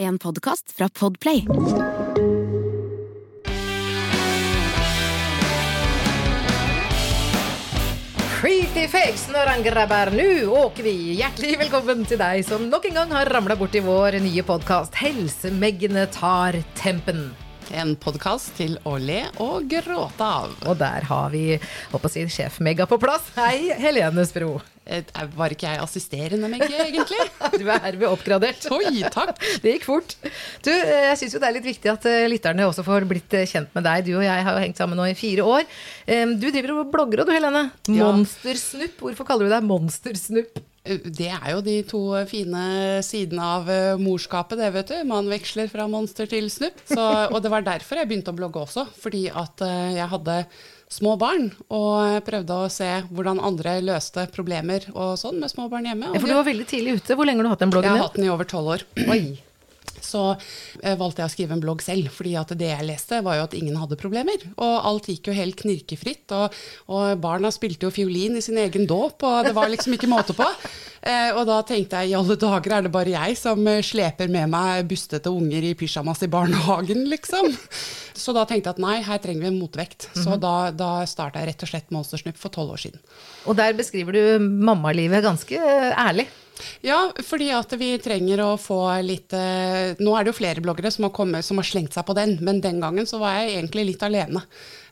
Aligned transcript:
En 0.00 0.18
podkast 0.18 0.72
fra 0.72 0.88
Podplay. 0.88 1.40
Creepy 8.40 8.84
fakes 8.86 9.26
når 9.32 9.50
han 9.50 9.64
grabber. 9.66 10.12
Nå 10.14 10.28
åker 10.60 10.86
vi. 10.86 10.94
Hjertelig 11.18 11.58
velkommen 11.64 12.06
til 12.06 12.22
deg 12.22 12.46
som 12.46 12.68
nok 12.70 12.86
en 12.86 13.00
gang 13.00 13.16
har 13.18 13.32
ramla 13.34 13.58
borti 13.58 13.82
vår 13.82 14.20
nye 14.22 14.46
podkast 14.46 14.94
Helsemeggene 15.02 16.06
tar 16.14 16.60
tempen. 16.78 17.32
En 17.74 17.96
podkast 17.98 18.54
til 18.56 18.78
å 18.86 18.94
le 19.02 19.24
og 19.42 19.66
gråte 19.66 20.24
av. 20.24 20.54
Og 20.70 20.78
der 20.78 21.10
har 21.10 21.34
vi 21.34 21.58
håper 21.58 22.06
å 22.06 22.14
si, 22.14 22.22
sjef-mega 22.30 22.86
på 22.86 23.02
plass. 23.02 23.34
Hei, 23.34 23.74
Helene 23.82 24.30
Spro. 24.30 24.60
Eh, 24.88 25.04
Var 25.36 25.52
ikke 25.54 25.68
jeg 25.68 25.82
assisterende, 25.82 26.48
Megge, 26.50 26.70
egentlig? 26.72 27.18
Du 27.60 27.66
er 27.68 27.82
herved 27.84 28.08
oppgradert. 28.08 28.64
Oi, 28.72 29.02
takk. 29.12 29.36
Det 29.62 29.74
gikk 29.76 29.84
fort. 29.88 30.14
Du, 30.64 30.70
eh, 30.72 31.10
jeg 31.10 31.20
syns 31.22 31.36
jo 31.36 31.42
det 31.42 31.50
er 31.50 31.56
litt 31.58 31.68
viktig 31.68 31.92
at 31.92 32.08
eh, 32.08 32.24
lytterne 32.32 32.68
også 32.68 32.84
får 32.86 33.06
blitt 33.10 33.36
kjent 33.50 33.74
med 33.76 33.84
deg. 33.86 34.06
Du 34.08 34.14
og 34.16 34.24
jeg 34.24 34.46
har 34.46 34.56
jo 34.56 34.64
hengt 34.64 34.80
sammen 34.80 34.98
nå 34.98 35.10
i 35.10 35.16
fire 35.18 35.44
år. 35.44 35.68
Du 36.08 36.48
driver 36.48 36.72
og 36.78 36.90
blogger 36.92 37.22
og 37.22 37.28
du, 37.28 37.34
Helene. 37.36 37.66
Monstersnupp. 37.92 38.96
Hvorfor 39.04 39.28
kaller 39.28 39.48
du 39.48 39.52
deg 39.52 39.66
Monstersnupp? 39.68 40.62
Det 40.88 41.26
er 41.28 41.50
jo 41.52 41.58
de 41.60 41.74
to 41.84 42.00
fine 42.30 42.62
sidene 43.04 43.44
av 43.58 43.66
morskapet, 44.00 44.56
det, 44.56 44.70
vet 44.72 44.92
du. 44.94 44.96
Man 45.10 45.28
veksler 45.28 45.68
fra 45.68 45.84
monster 45.90 46.30
til 46.30 46.48
snupp. 46.52 46.80
Så, 46.88 47.04
og 47.28 47.42
det 47.44 47.52
var 47.52 47.66
derfor 47.66 48.00
jeg 48.00 48.08
begynte 48.08 48.32
å 48.32 48.38
blogge 48.38 48.62
også. 48.62 48.86
Fordi 49.02 49.26
at 49.28 49.60
jeg 49.98 50.08
hadde 50.14 50.38
små 50.88 51.16
barn, 51.20 51.50
og 51.68 52.22
prøvde 52.26 52.54
å 52.56 52.68
se 52.72 52.88
hvordan 53.12 53.42
andre 53.44 53.78
løste 53.84 54.24
problemer 54.34 54.86
og 54.94 55.18
sånn 55.20 55.40
med 55.42 55.52
små 55.52 55.68
barn 55.72 55.88
hjemme. 55.90 56.14
Ja, 56.14 56.20
for 56.22 56.30
du 56.30 56.36
var 56.38 56.48
veldig 56.48 56.68
tidlig 56.70 56.98
ute. 57.00 57.16
Hvor 57.18 57.28
lenge 57.28 57.42
har 57.42 57.50
du 57.50 57.54
hatt 57.56 57.66
den 57.66 57.74
bloggen? 57.74 57.92
jeg 57.92 58.00
har 58.00 58.08
hatt 58.08 58.16
den 58.16 58.28
i 58.28 58.32
over 58.32 58.48
tolv 58.48 58.74
år. 58.78 58.86
Oi. 59.08 59.20
Så 60.08 60.24
eh, 60.34 60.96
valgte 60.98 61.22
jeg 61.22 61.30
å 61.30 61.34
skrive 61.34 61.56
en 61.56 61.62
blogg 61.62 61.84
selv, 61.84 62.10
fordi 62.14 62.34
at 62.40 62.54
det 62.58 62.72
jeg 62.72 62.88
leste 62.88 63.20
var 63.26 63.38
jo 63.38 63.46
at 63.48 63.56
ingen 63.58 63.78
hadde 63.80 64.00
problemer. 64.00 64.44
Og 64.56 64.88
alt 64.90 65.10
gikk 65.12 65.30
jo 65.30 65.36
helt 65.36 65.58
knirkefritt, 65.60 66.26
og, 66.36 66.56
og 66.92 67.20
barna 67.22 67.52
spilte 67.54 67.88
jo 67.88 67.94
fiolin 67.94 68.38
i 68.38 68.44
sin 68.44 68.60
egen 68.60 68.88
dåp, 68.88 69.22
og 69.26 69.48
det 69.48 69.54
var 69.56 69.70
liksom 69.72 69.96
ikke 69.98 70.10
måte 70.10 70.36
på. 70.36 70.48
Eh, 71.02 71.30
og 71.36 71.44
da 71.48 71.60
tenkte 71.66 72.02
jeg 72.02 72.12
i 72.12 72.18
alle 72.18 72.34
dager 72.40 72.74
er 72.74 72.86
det 72.86 72.92
bare 72.94 73.14
jeg 73.14 73.38
som 73.38 73.62
eh, 73.70 73.84
sleper 73.86 74.30
med 74.32 74.50
meg 74.50 74.88
bustete 74.90 75.30
unger 75.30 75.68
i 75.70 75.76
pysjamas 75.78 76.24
i 76.26 76.30
barnehagen, 76.32 77.04
liksom. 77.12 77.52
Så 78.18 78.34
da 78.34 78.42
tenkte 78.48 78.72
jeg 78.72 78.78
at 78.78 78.82
nei, 78.82 78.96
her 79.06 79.22
trenger 79.22 79.46
vi 79.46 79.52
en 79.52 79.60
motvekt. 79.60 80.08
Så 80.18 80.34
da, 80.42 80.72
da 80.74 81.04
starta 81.06 81.38
jeg 81.40 81.52
rett 81.52 81.64
og 81.64 81.70
slett 81.70 81.94
Monstersnupp 81.94 82.40
for 82.40 82.52
tolv 82.54 82.74
år 82.74 82.82
siden. 82.82 83.02
Og 83.46 83.56
der 83.58 83.76
beskriver 83.78 84.16
du 84.16 84.42
mammalivet 84.42 85.22
ganske 85.24 85.60
ærlig. 85.94 86.26
Ja, 86.82 86.98
fordi 87.24 87.50
at 87.54 87.72
vi 87.78 87.92
trenger 88.02 88.42
å 88.44 88.50
få 88.60 88.78
litt 89.04 89.32
eh, 89.36 89.94
Nå 90.02 90.14
er 90.18 90.24
det 90.26 90.32
jo 90.32 90.38
flere 90.40 90.62
bloggere 90.64 90.90
som 90.94 91.06
har, 91.08 91.12
kommet, 91.14 91.44
som 91.46 91.56
har 91.60 91.66
slengt 91.68 91.94
seg 91.94 92.06
på 92.08 92.14
den, 92.18 92.36
men 92.44 92.60
den 92.64 92.80
gangen 92.82 93.06
så 93.06 93.18
var 93.22 93.38
jeg 93.40 93.56
egentlig 93.58 93.86
litt 93.92 94.02
alene. 94.06 94.42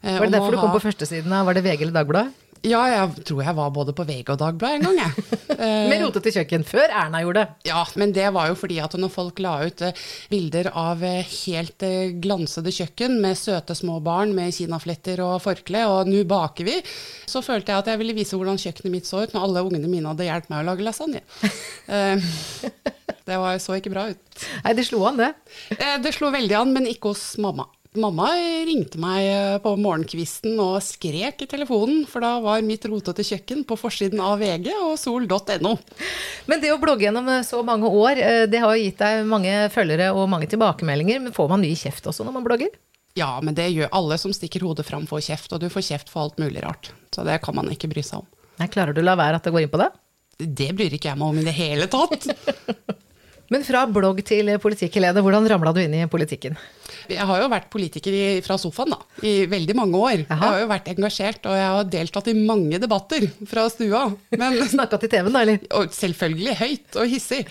eh, 0.03 0.19
Var 0.19 0.27
det 0.27 0.33
derfor 0.39 0.53
du 0.55 0.61
kom 0.63 0.71
ha- 0.71 0.79
på 0.79 0.85
førstesiden 0.87 1.35
Var 1.47 1.55
det 1.59 1.65
VG 1.67 1.83
eller 1.89 1.97
Dagbladet? 2.01 2.33
Ja, 2.67 2.81
jeg 2.91 3.25
tror 3.29 3.45
jeg 3.47 3.55
var 3.55 3.71
både 3.71 3.93
på 3.95 4.03
VG 4.09 4.31
og 4.35 4.39
Dagbladet 4.41 4.81
en 4.81 4.89
gang, 4.91 5.03
jeg. 5.07 5.27
Eh, 5.57 5.87
Med 5.89 6.03
rotete 6.03 6.29
kjøkken, 6.35 6.67
før 6.69 6.91
Erna 6.93 7.23
gjorde 7.23 7.41
det. 7.47 7.71
ja, 7.71 7.79
men 7.97 8.11
det 8.13 8.27
var 8.37 8.51
jo 8.51 8.57
fordi 8.61 8.77
at 8.85 8.93
når 9.01 9.09
folk 9.15 9.39
la 9.41 9.55
ut 9.65 9.81
eh, 9.87 10.03
bilder 10.29 10.69
av 10.77 11.01
eh, 11.07 11.25
helt 11.47 11.81
glansede 12.21 12.69
kjøkken 12.77 13.15
med 13.23 13.39
søte 13.41 13.73
små 13.79 13.97
barn 14.05 14.35
med 14.37 14.53
kinafletter 14.53 15.23
og 15.25 15.39
forkle, 15.41 15.87
og 15.89 16.11
nå 16.13 16.21
baker 16.29 16.69
vi, 16.69 16.75
så 17.25 17.41
følte 17.41 17.73
jeg 17.73 17.87
at 17.87 17.89
jeg 17.89 18.03
ville 18.03 18.19
vise 18.19 18.37
hvordan 18.37 18.61
kjøkkenet 18.61 18.93
mitt 18.99 19.09
så 19.09 19.23
ut 19.25 19.33
når 19.33 19.47
alle 19.49 19.65
ungene 19.71 19.89
mine 19.89 20.13
hadde 20.13 20.29
hjulpet 20.29 20.53
meg 20.53 20.61
å 20.61 20.69
lage 20.69 20.85
lasagne. 20.91 21.25
Det 23.27 23.35
var, 23.43 23.57
så 23.59 23.75
ikke 23.81 23.91
bra 23.91 24.05
ut. 24.13 24.45
Nei, 24.63 24.73
det 24.79 24.85
slo 24.87 25.01
an, 25.09 25.17
det. 25.19 25.33
Det 26.05 26.13
slo 26.15 26.29
veldig 26.31 26.55
an, 26.61 26.71
men 26.77 26.85
ikke 26.87 27.11
hos 27.11 27.25
mamma. 27.43 27.65
Mamma 28.01 28.29
ringte 28.67 29.01
meg 29.01 29.25
eh, 29.27 29.57
på 29.63 29.73
morgenkvisten 29.81 30.59
og 30.63 30.79
skrek 30.85 31.43
i 31.45 31.49
telefonen, 31.51 32.05
for 32.09 32.25
da 32.25 32.37
var 32.45 32.65
mitt 32.67 32.85
rotete 32.89 33.25
kjøkken 33.27 33.65
på 33.69 33.79
forsiden 33.81 34.21
av 34.23 34.41
VG 34.43 34.71
og 34.75 34.97
sol.no. 35.01 35.73
Men 36.51 36.63
det 36.63 36.73
å 36.75 36.81
blogge 36.83 37.07
gjennom 37.09 37.29
eh, 37.33 37.45
så 37.47 37.63
mange 37.67 37.89
år, 37.89 38.21
eh, 38.21 38.43
det 38.51 38.61
har 38.63 38.75
jo 38.77 38.85
gitt 38.85 39.01
deg 39.01 39.29
mange 39.29 39.55
følgere 39.75 40.11
og 40.15 40.29
mange 40.33 40.49
tilbakemeldinger. 40.53 41.23
Men 41.25 41.37
får 41.37 41.51
man 41.53 41.65
mye 41.65 41.79
kjeft 41.79 42.09
også 42.13 42.27
når 42.27 42.37
man 42.39 42.47
blogger? 42.47 42.75
Ja, 43.17 43.31
men 43.41 43.57
det 43.57 43.71
gjør 43.73 43.93
alle 43.97 44.19
som 44.21 44.35
stikker 44.37 44.67
hodet 44.67 44.85
fram, 44.85 45.09
får 45.09 45.25
kjeft, 45.31 45.55
og 45.57 45.63
du 45.63 45.71
får 45.73 45.87
kjeft 45.89 46.13
for 46.13 46.27
alt 46.27 46.41
mulig 46.43 46.61
rart. 46.67 46.93
Så 47.17 47.25
det 47.25 47.39
kan 47.45 47.57
man 47.57 47.73
ikke 47.73 47.89
bry 47.93 48.05
seg 48.05 48.21
om. 48.21 48.29
Nei, 48.61 48.69
Klarer 48.73 48.97
du 48.97 49.01
å 49.01 49.07
la 49.07 49.17
være 49.17 49.41
at 49.41 49.49
det 49.49 49.55
går 49.55 49.65
inn 49.65 49.73
på 49.73 49.81
det? 49.81 49.89
Det 50.37 50.69
bryr 50.77 50.93
ikke 50.93 51.09
jeg 51.09 51.21
meg 51.21 51.33
om 51.33 51.41
i 51.41 51.47
det 51.47 51.57
hele 51.57 51.89
tatt. 51.89 52.29
Men 53.53 53.65
fra 53.65 53.85
blogg 53.89 54.21
til 54.27 54.51
politikk, 54.61 54.99
Helene, 54.99 55.23
hvordan 55.25 55.47
ramla 55.49 55.73
du 55.73 55.81
inn 55.85 55.95
i 55.95 56.07
politikken? 56.11 56.57
Jeg 57.13 57.27
har 57.29 57.43
jo 57.43 57.51
vært 57.53 57.69
politiker 57.73 58.15
i, 58.17 58.25
fra 58.45 58.59
sofaen 58.61 58.95
da, 58.95 59.01
i 59.27 59.35
veldig 59.51 59.77
mange 59.79 60.01
år. 60.01 60.25
Jeg 60.25 60.41
har 60.43 60.61
jo 60.61 60.71
vært 60.71 60.91
engasjert, 60.93 61.47
og 61.49 61.57
jeg 61.59 61.71
har 61.77 61.91
deltatt 61.93 62.31
i 62.33 62.37
mange 62.39 62.81
debatter 62.83 63.29
fra 63.49 63.67
stua. 63.73 64.07
Men 64.37 64.59
Snakka 64.77 64.99
til 65.01 65.13
TV-en, 65.13 65.33
da, 65.35 65.45
eller? 65.47 65.63
Og 65.79 65.93
selvfølgelig 65.95 66.55
høyt 66.59 66.97
og 67.01 67.11
hissig. 67.11 67.43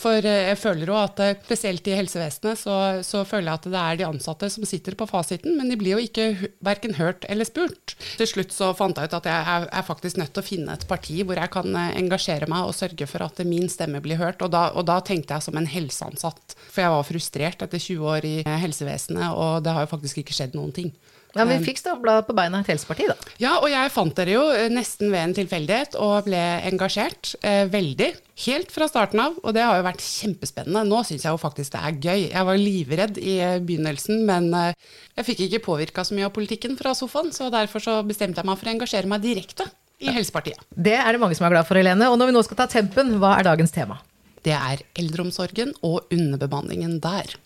For 0.00 0.18
eh, 0.20 0.50
jeg 0.50 0.58
føler 0.60 0.92
jo 0.92 0.96
at 1.00 1.20
eh, 1.24 1.36
spesielt 1.46 1.88
i 1.90 1.96
helsevesenet 1.98 2.60
så, 2.60 2.76
så 3.06 3.22
føler 3.28 3.50
jeg 3.50 3.60
at 3.60 3.68
det 3.72 3.80
er 3.80 4.00
de 4.00 4.06
ansatte 4.08 4.50
som 4.52 4.66
sitter 4.68 4.96
på 4.98 5.08
fasiten, 5.10 5.56
men 5.58 5.70
de 5.70 5.78
blir 5.80 5.96
jo 5.96 6.04
ikke 6.04 6.52
verken 6.64 6.96
hørt 6.98 7.26
eller 7.30 7.48
spurt. 7.48 7.96
Til 8.18 8.28
slutt 8.28 8.54
så 8.54 8.70
fant 8.76 8.98
jeg 8.98 9.10
ut 9.10 9.16
at 9.20 9.28
jeg 9.30 9.50
er, 9.54 9.66
er 9.80 9.86
faktisk 9.86 10.20
nødt 10.20 10.32
til 10.36 10.44
å 10.44 10.46
finne 10.46 10.76
et 10.76 10.86
parti 10.90 11.20
hvor 11.26 11.40
jeg 11.40 11.52
kan 11.54 11.76
eh, 11.76 11.94
engasjere 12.00 12.48
meg 12.50 12.68
og 12.68 12.76
sørge 12.76 13.08
for 13.10 13.26
at 13.26 13.42
min 13.46 13.68
stemme 13.72 14.02
blir 14.04 14.20
hørt. 14.20 14.42
Og 14.44 14.52
da, 14.54 14.68
og 14.74 14.86
da 14.88 15.00
tenkte 15.04 15.36
jeg 15.36 15.48
som 15.48 15.58
en 15.60 15.68
helseansatt. 15.70 16.56
For 16.70 16.84
jeg 16.84 16.94
var 16.94 17.08
frustrert 17.08 17.64
etter 17.66 17.82
20 17.82 18.10
år 18.14 18.28
i 18.28 18.36
eh, 18.44 18.60
helsevesenet, 19.00 19.32
og 19.36 19.64
det 19.64 19.72
har 19.72 19.86
jo 19.86 19.94
faktisk 19.94 20.20
ikke 20.22 20.36
skjedd 20.36 20.54
noen 20.58 20.72
ting. 20.72 20.92
Ja, 21.30 21.44
Vi 21.46 21.60
fikk 21.62 21.78
stabla 21.78 22.24
på 22.26 22.34
beina 22.34 22.58
et 22.58 22.66
helseparti, 22.66 23.04
da. 23.06 23.14
Ja, 23.38 23.52
og 23.62 23.68
jeg 23.70 23.92
fant 23.94 24.16
dere 24.18 24.32
jo 24.32 24.40
eh, 24.50 24.66
nesten 24.68 25.12
ved 25.12 25.20
en 25.22 25.34
tilfeldighet 25.36 25.94
og 25.94 26.24
ble 26.26 26.40
engasjert. 26.66 27.36
Eh, 27.46 27.68
veldig. 27.70 28.08
Helt 28.48 28.72
fra 28.74 28.88
starten 28.90 29.20
av, 29.22 29.36
og 29.38 29.54
det 29.54 29.62
har 29.62 29.78
jo 29.78 29.84
vært 29.86 30.02
kjempespennende. 30.02 30.82
Nå 30.90 31.04
syns 31.06 31.22
jeg 31.22 31.30
jo 31.30 31.38
faktisk 31.38 31.76
det 31.76 31.82
er 31.86 32.00
gøy. 32.02 32.24
Jeg 32.32 32.48
var 32.48 32.58
livredd 32.58 33.20
i 33.22 33.36
eh, 33.46 33.60
begynnelsen, 33.62 34.24
men 34.26 34.50
eh, 34.58 34.88
jeg 35.20 35.28
fikk 35.28 35.44
ikke 35.46 35.62
påvirka 35.68 36.02
så 36.02 36.18
mye 36.18 36.26
av 36.26 36.34
politikken 36.34 36.74
fra 36.80 36.96
sofaen, 36.98 37.30
så 37.30 37.46
derfor 37.54 37.84
så 37.84 38.00
bestemte 38.02 38.42
jeg 38.42 38.50
meg 38.50 38.58
for 38.58 38.66
å 38.66 38.74
engasjere 38.74 39.12
meg 39.12 39.22
direkte 39.22 39.68
i 40.02 40.10
Helsepartiet. 40.10 40.58
Det 40.74 40.96
er 40.98 41.12
det 41.14 41.20
mange 41.22 41.38
som 41.38 41.46
er 41.46 41.54
glad 41.54 41.68
for, 41.68 41.78
Helene. 41.78 42.10
Og 42.10 42.18
når 42.18 42.32
vi 42.32 42.34
nå 42.40 42.42
skal 42.42 42.58
ta 42.58 42.66
tempen, 42.74 43.20
hva 43.22 43.36
er 43.38 43.46
dagens 43.46 43.70
tema? 43.70 44.00
Det 44.42 44.56
er 44.56 44.82
eldreomsorgen 44.98 45.76
og 45.86 46.10
underbemanningen 46.10 46.98
der. 47.04 47.38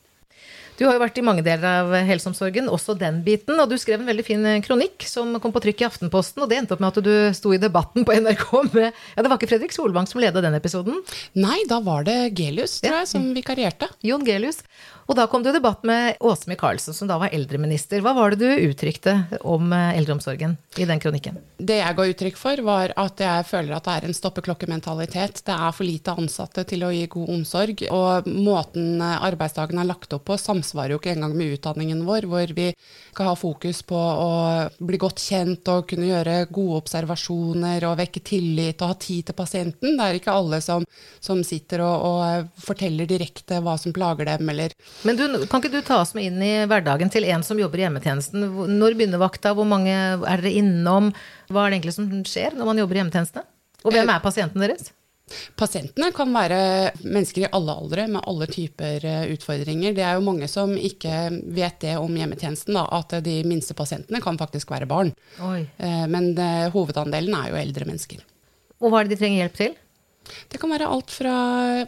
Du 0.75 0.83
har 0.89 0.97
jo 0.97 1.03
vært 1.05 1.19
i 1.21 1.23
mange 1.23 1.43
deler 1.47 1.85
av 1.85 1.93
helseomsorgen, 2.09 2.67
også 2.67 2.97
den 2.99 3.21
biten. 3.27 3.55
Og 3.63 3.71
du 3.71 3.77
skrev 3.79 4.01
en 4.03 4.09
veldig 4.11 4.25
fin 4.27 4.49
kronikk 4.65 5.07
som 5.07 5.37
kom 5.43 5.55
på 5.55 5.63
trykk 5.63 5.85
i 5.85 5.87
Aftenposten, 5.87 6.43
og 6.43 6.51
det 6.51 6.59
endte 6.59 6.75
opp 6.75 6.83
med 6.83 6.91
at 6.91 7.07
du 7.07 7.13
sto 7.37 7.53
i 7.55 7.61
debatten 7.63 8.07
på 8.07 8.17
NRK 8.25 8.49
med 8.73 8.89
Ja, 8.89 9.23
det 9.23 9.31
var 9.31 9.39
ikke 9.39 9.53
Fredrik 9.53 9.77
Solvang 9.77 10.09
som 10.11 10.23
ledet 10.23 10.43
den 10.43 10.59
episoden. 10.59 10.99
Nei, 11.39 11.61
da 11.71 11.79
var 11.85 12.03
det 12.09 12.35
Gelius, 12.35 12.81
tror 12.83 13.05
jeg, 13.05 13.11
som 13.13 13.31
vikarierte. 13.37 13.91
Jon 14.03 14.27
Gelius. 14.27 14.65
Og 15.05 15.19
da 15.19 15.27
kom 15.29 15.43
du 15.45 15.51
i 15.51 15.55
debatt 15.55 15.83
med 15.85 16.17
Åse 16.25 16.49
Michaelsen, 16.49 16.97
som 16.97 17.09
da 17.11 17.19
var 17.21 17.33
eldreminister. 17.37 18.01
Hva 18.03 18.15
var 18.17 18.33
det 18.33 18.41
du 18.41 18.69
uttrykte 18.71 19.13
om 19.45 19.73
eh, 19.77 19.99
eldreomsorgen 19.99 20.57
i 20.81 20.87
den 20.89 21.03
kronikken? 21.03 21.37
Det 21.59 21.77
jeg 21.77 21.97
ga 21.99 22.07
uttrykk 22.09 22.41
for, 22.41 22.63
var 22.65 22.95
at 23.01 23.21
jeg 23.21 23.47
føler 23.51 23.77
at 23.77 23.85
det 23.87 23.97
er 23.99 24.09
en 24.09 24.17
stoppeklokkementalitet. 24.17 25.43
Det 25.45 25.55
er 25.55 25.77
for 25.77 25.87
lite 25.87 26.17
ansatte 26.17 26.65
til 26.71 26.87
å 26.87 26.93
gi 26.95 27.05
god 27.13 27.35
omsorg. 27.37 27.85
Og 27.93 28.31
måten 28.33 29.05
arbeidsdagen 29.05 29.83
er 29.83 29.91
lagt 29.93 30.17
opp 30.17 30.25
på, 30.31 30.39
samsvarer 30.65 30.95
jo 30.95 31.01
ikke 31.01 31.13
engang 31.15 31.35
med 31.37 31.55
utdanningen 31.57 32.05
vår, 32.07 32.27
hvor 32.31 32.53
vi 32.57 32.71
skal 33.13 33.29
ha 33.29 33.35
fokus 33.37 33.83
på 33.87 33.97
å 33.97 34.31
bli 34.79 34.99
godt 35.01 35.21
kjent 35.23 35.69
og 35.71 35.87
kunne 35.91 36.09
gjøre 36.09 36.47
gode 36.51 36.81
observasjoner 36.83 37.85
og 37.89 37.99
vekke 38.01 38.23
tillit 38.25 38.83
og 38.83 38.95
ha 38.95 38.99
tid 38.99 39.29
til 39.29 39.37
pasienten. 39.39 39.97
Det 39.99 40.07
er 40.07 40.19
ikke 40.19 40.35
alle 40.35 40.61
som, 40.65 40.87
som 41.21 41.43
sitter 41.47 41.85
og, 41.85 42.09
og 42.09 42.65
forteller 42.65 43.09
direkte 43.11 43.61
hva 43.65 43.77
som 43.81 43.95
plager 43.95 44.29
dem, 44.29 44.49
eller 44.51 44.75
Men 45.05 45.19
du, 45.19 45.47
kan 45.47 45.61
ikke 45.61 45.75
du 45.75 45.81
ta 45.85 46.01
oss 46.03 46.15
med 46.17 46.31
inn 46.31 46.43
i 46.43 46.55
hverdagen 46.71 47.13
til 47.13 47.29
en 47.29 47.45
som 47.47 47.61
jobber 47.61 47.83
i 47.83 47.87
hjemmetjenesten? 47.87 48.49
Når 48.79 48.99
begynner 48.99 49.23
vakta? 49.23 49.55
Hvor 49.55 49.69
mange 49.69 49.95
er 49.95 50.43
dere 50.43 50.57
innom? 50.59 51.13
Hva 51.53 51.67
er 51.67 51.73
det 51.73 51.81
egentlig 51.81 51.99
som 51.99 52.11
skjer 52.27 52.59
når 52.59 52.73
man 52.73 52.83
jobber 52.83 52.99
i 52.99 53.03
hjemmetjeneste? 53.05 53.49
Og 53.85 53.93
hvem 53.93 54.09
er 54.09 54.23
pasienten 54.25 54.65
deres? 54.65 54.95
Pasientene 55.57 56.11
kan 56.13 56.33
være 56.35 56.59
mennesker 57.01 57.47
i 57.47 57.53
alle 57.57 57.75
aldre 57.81 58.05
med 58.13 58.27
alle 58.29 58.49
typer 58.51 59.07
eh, 59.09 59.31
utfordringer. 59.33 59.95
Det 59.97 60.05
er 60.05 60.19
jo 60.19 60.27
mange 60.27 60.49
som 60.51 60.75
ikke 60.77 61.15
vet 61.57 61.79
det 61.81 61.95
om 61.97 62.13
hjemmetjenesten, 62.13 62.77
da, 62.77 62.85
at 62.93 63.17
de 63.25 63.39
minste 63.49 63.77
pasientene 63.79 64.21
kan 64.25 64.39
faktisk 64.41 64.75
være 64.75 64.89
barn. 64.91 65.15
Oi. 65.47 65.63
Eh, 65.79 66.05
Men 66.13 66.35
eh, 66.37 66.69
hovedandelen 66.75 67.35
er 67.39 67.51
jo 67.51 67.63
eldre 67.63 67.89
mennesker. 67.89 68.21
Og 68.83 68.91
hva 68.93 69.01
er 69.01 69.09
det 69.09 69.17
de 69.17 69.23
trenger 69.23 69.45
hjelp 69.45 69.59
til? 69.63 69.81
Det 70.53 70.61
kan 70.61 70.73
være 70.73 70.89
alt 70.89 71.13
fra 71.13 71.35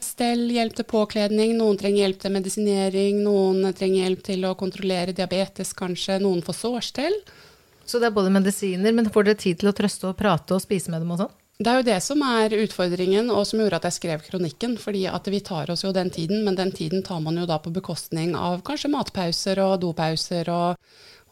stell, 0.05 0.47
hjelp 0.53 0.77
til 0.77 0.89
påkledning, 0.89 1.55
noen 1.57 1.79
trenger 1.81 2.05
hjelp 2.05 2.21
til 2.21 2.35
medisinering, 2.35 3.23
noen 3.25 3.73
trenger 3.77 4.05
hjelp 4.05 4.27
til 4.27 4.45
å 4.49 4.57
kontrollere 4.61 5.17
diabetes 5.17 5.73
kanskje, 5.77 6.19
noen 6.21 6.45
får 6.45 6.59
sårstell. 6.61 7.17
Så 7.87 8.01
det 8.01 8.11
er 8.11 8.17
både 8.17 8.33
medisiner, 8.35 8.93
men 8.93 9.09
får 9.13 9.29
dere 9.29 9.41
tid 9.41 9.61
til 9.61 9.71
å 9.71 9.77
trøste 9.77 10.11
og 10.11 10.19
prate 10.19 10.57
og 10.57 10.65
spise 10.65 10.93
med 10.93 11.05
dem 11.05 11.15
og 11.15 11.23
sånn? 11.23 11.35
Det 11.57 11.71
er 11.73 11.79
jo 11.81 11.85
det 11.89 12.01
som 12.05 12.21
er 12.21 12.53
utfordringen, 12.53 13.31
og 13.33 13.47
som 13.49 13.63
gjorde 13.63 13.79
at 13.79 13.87
jeg 13.89 13.97
skrev 13.97 14.25
kronikken. 14.27 14.77
fordi 14.77 15.07
at 15.09 15.29
vi 15.33 15.41
tar 15.41 15.71
oss 15.73 15.85
jo 15.85 15.93
den 15.93 16.11
tiden, 16.11 16.45
men 16.45 16.55
den 16.55 16.73
tiden 16.73 17.03
tar 17.03 17.21
man 17.21 17.39
jo 17.39 17.47
da 17.47 17.57
på 17.59 17.73
bekostning 17.73 18.35
av 18.37 18.61
kanskje 18.61 18.93
matpauser 18.93 19.59
og 19.65 19.81
dopauser 19.81 20.51
og, 20.53 20.77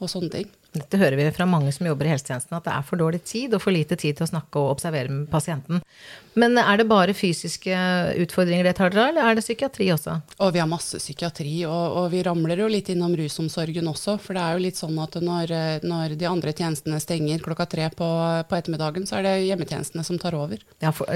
og 0.00 0.08
sånne 0.08 0.30
ting. 0.30 0.48
Dette 0.74 0.98
hører 0.98 1.14
vi 1.14 1.28
fra 1.30 1.46
mange 1.46 1.70
som 1.74 1.86
jobber 1.86 2.08
i 2.08 2.10
helsetjenesten, 2.10 2.56
at 2.56 2.64
det 2.66 2.72
er 2.74 2.86
for 2.86 2.98
dårlig 2.98 3.20
tid 3.22 3.52
og 3.54 3.62
for 3.62 3.74
lite 3.74 3.94
tid 3.94 4.18
til 4.18 4.26
å 4.26 4.30
snakke 4.32 4.58
og 4.58 4.72
observere 4.72 5.12
med 5.12 5.28
pasienten. 5.30 5.82
Men 6.34 6.58
er 6.58 6.80
det 6.80 6.88
bare 6.90 7.14
fysiske 7.14 7.76
utfordringer 8.24 8.66
det 8.66 8.74
tar 8.80 8.90
dere, 8.90 9.12
eller 9.12 9.28
er 9.30 9.38
det 9.38 9.44
psykiatri 9.44 9.86
også? 9.94 10.16
Og 10.42 10.50
vi 10.56 10.62
har 10.62 10.66
masse 10.70 10.98
psykiatri, 10.98 11.52
og, 11.68 11.84
og, 12.00 12.08
vi 12.10 12.24
ramler 12.26 12.64
jo 12.64 12.66
litt 12.72 12.90
innom 12.90 13.14
rusomsorgen 13.20 13.86
også. 13.92 14.16
For 14.24 14.34
det 14.34 14.42
er 14.42 14.56
jo 14.56 14.64
litt 14.66 14.80
sånn 14.80 14.98
at 15.04 15.20
når, 15.22 15.54
når 15.86 16.16
de 16.18 16.28
andre 16.30 16.56
tjenestene 16.56 16.98
stenger 17.02 17.44
klokka 17.44 17.68
tre 17.70 17.86
på, 17.94 18.10
på, 18.50 18.58
ettermiddagen, 18.58 19.06
så 19.06 19.20
er 19.20 19.28
det 19.28 19.36
hjemmetjenestene 19.46 20.02
som 20.06 20.18
tar 20.18 20.34
over. 20.34 20.58
Ja, 20.82 20.90
for, 20.96 21.06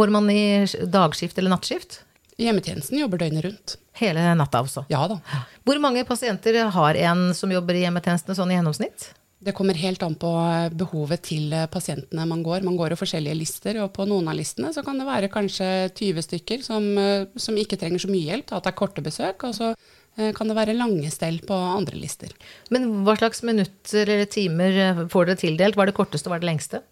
går 0.00 0.14
man 0.18 0.26
i 0.34 0.66
dagskift 0.82 1.38
eller 1.38 1.54
nattskift? 1.54 2.00
Hjemmetjenesten 2.36 2.98
jobber 3.00 3.22
døgnet 3.22 3.46
rundt. 3.46 3.76
Hele 3.96 4.24
natta 4.36 4.60
også? 4.60 4.84
Ja 4.92 5.06
da. 5.08 5.20
Hvor 5.64 5.78
mange 5.80 6.04
pasienter 6.04 6.58
har 6.72 6.98
en 7.08 7.30
som 7.36 7.52
jobber 7.52 7.78
i 7.78 7.86
hjemmetjenestene 7.86 8.36
sånn 8.36 8.52
i 8.52 8.58
gjennomsnitt? 8.58 9.12
Det 9.46 9.52
kommer 9.56 9.76
helt 9.78 10.02
an 10.02 10.16
på 10.20 10.30
behovet 10.76 11.22
til 11.28 11.52
pasientene 11.72 12.24
man 12.28 12.42
går. 12.44 12.64
Man 12.64 12.76
går 12.76 12.92
jo 12.92 12.98
forskjellige 13.02 13.36
lister, 13.36 13.78
og 13.84 13.92
på 13.96 14.06
noen 14.08 14.28
av 14.32 14.36
listene 14.36 14.72
så 14.72 14.82
kan 14.84 14.98
det 15.00 15.06
være 15.08 15.30
kanskje 15.32 15.68
20 15.92 16.24
stykker 16.24 16.64
som, 16.64 16.88
som 17.36 17.60
ikke 17.60 17.78
trenger 17.80 18.02
så 18.04 18.10
mye 18.10 18.32
hjelp, 18.32 18.52
at 18.52 18.64
det 18.64 18.72
er 18.72 18.78
korte 18.80 19.04
besøk. 19.04 19.44
og 19.44 19.54
så 19.56 19.70
eh, 19.72 20.32
kan 20.36 20.48
det 20.48 20.56
være 20.56 20.76
lange 20.76 21.12
stell 21.12 21.38
på 21.46 21.56
andre 21.56 22.00
lister. 22.00 22.32
Men 22.72 23.04
hva 23.06 23.16
slags 23.20 23.44
minutter 23.46 24.08
eller 24.08 24.28
timer 24.28 25.06
får 25.12 25.30
dere 25.30 25.42
tildelt? 25.44 25.76
Hva 25.76 25.86
er 25.86 25.92
det 25.92 26.00
korteste 26.00 26.28
og 26.28 26.34
hva 26.34 26.40
er 26.40 26.46
det 26.46 26.52
lengste? 26.52 26.82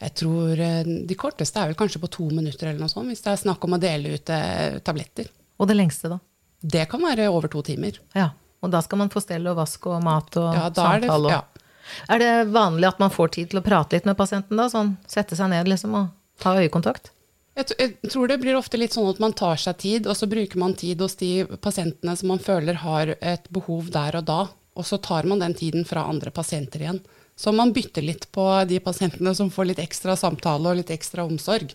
Jeg 0.00 0.14
tror 0.20 0.60
eh, 0.60 0.84
de 1.08 1.16
korteste 1.18 1.60
er 1.60 1.70
vel 1.70 1.78
kanskje 1.78 2.02
på 2.02 2.10
to 2.12 2.28
minutter 2.30 2.68
eller 2.68 2.84
noe 2.84 2.92
sånt, 2.92 3.08
hvis 3.10 3.24
det 3.24 3.32
er 3.32 3.40
snakk 3.40 3.64
om 3.64 3.76
å 3.76 3.80
dele 3.80 4.16
ut 4.18 4.32
eh, 4.34 4.78
tabletter. 4.84 5.30
Og 5.58 5.70
det 5.70 5.78
lengste, 5.78 6.10
da? 6.12 6.20
Det 6.60 6.86
kan 6.90 7.02
være 7.04 7.28
over 7.32 7.50
to 7.52 7.62
timer. 7.64 8.00
Ja, 8.16 8.30
Og 8.64 8.70
da 8.72 8.80
skal 8.80 9.02
man 9.02 9.10
få 9.12 9.20
stell 9.20 9.44
og 9.50 9.58
vask 9.58 9.86
og 9.90 10.00
mat 10.04 10.36
og 10.40 10.54
ja, 10.56 10.68
samtale? 10.72 11.04
Er 11.04 11.24
det, 11.24 11.32
ja. 11.34 11.98
er 12.14 12.22
det 12.22 12.52
vanlig 12.54 12.88
at 12.88 13.02
man 13.02 13.12
får 13.12 13.34
tid 13.36 13.50
til 13.52 13.60
å 13.60 13.64
prate 13.64 13.96
litt 13.96 14.08
med 14.08 14.16
pasienten, 14.16 14.56
da? 14.56 14.70
Sånn 14.72 14.94
sette 15.10 15.36
seg 15.36 15.52
ned 15.52 15.68
liksom 15.68 15.96
og 15.98 16.14
ta 16.40 16.56
øyekontakt? 16.56 17.12
Jeg, 17.54 17.76
jeg 17.78 18.10
tror 18.10 18.30
det 18.30 18.40
blir 18.42 18.56
ofte 18.58 18.80
litt 18.80 18.96
sånn 18.96 19.10
at 19.12 19.20
man 19.22 19.36
tar 19.36 19.60
seg 19.60 19.76
tid, 19.78 20.08
og 20.10 20.16
så 20.18 20.26
bruker 20.30 20.58
man 20.58 20.74
tid 20.74 21.04
hos 21.04 21.14
de 21.20 21.44
pasientene 21.62 22.16
som 22.18 22.32
man 22.32 22.42
føler 22.42 22.80
har 22.82 23.14
et 23.20 23.46
behov 23.54 23.92
der 23.94 24.18
og 24.18 24.26
da. 24.30 24.40
Og 24.74 24.88
så 24.88 24.98
tar 24.98 25.28
man 25.30 25.44
den 25.44 25.54
tiden 25.54 25.84
fra 25.86 26.08
andre 26.10 26.32
pasienter 26.34 26.82
igjen. 26.82 27.04
Så 27.36 27.52
man 27.52 27.72
bytter 27.74 28.04
litt 28.04 28.28
på 28.32 28.46
de 28.68 28.78
pasientene 28.80 29.34
som 29.34 29.50
får 29.50 29.72
litt 29.72 29.82
ekstra 29.82 30.14
samtale 30.16 30.70
og 30.70 30.78
litt 30.78 30.92
ekstra 30.94 31.24
omsorg. 31.26 31.74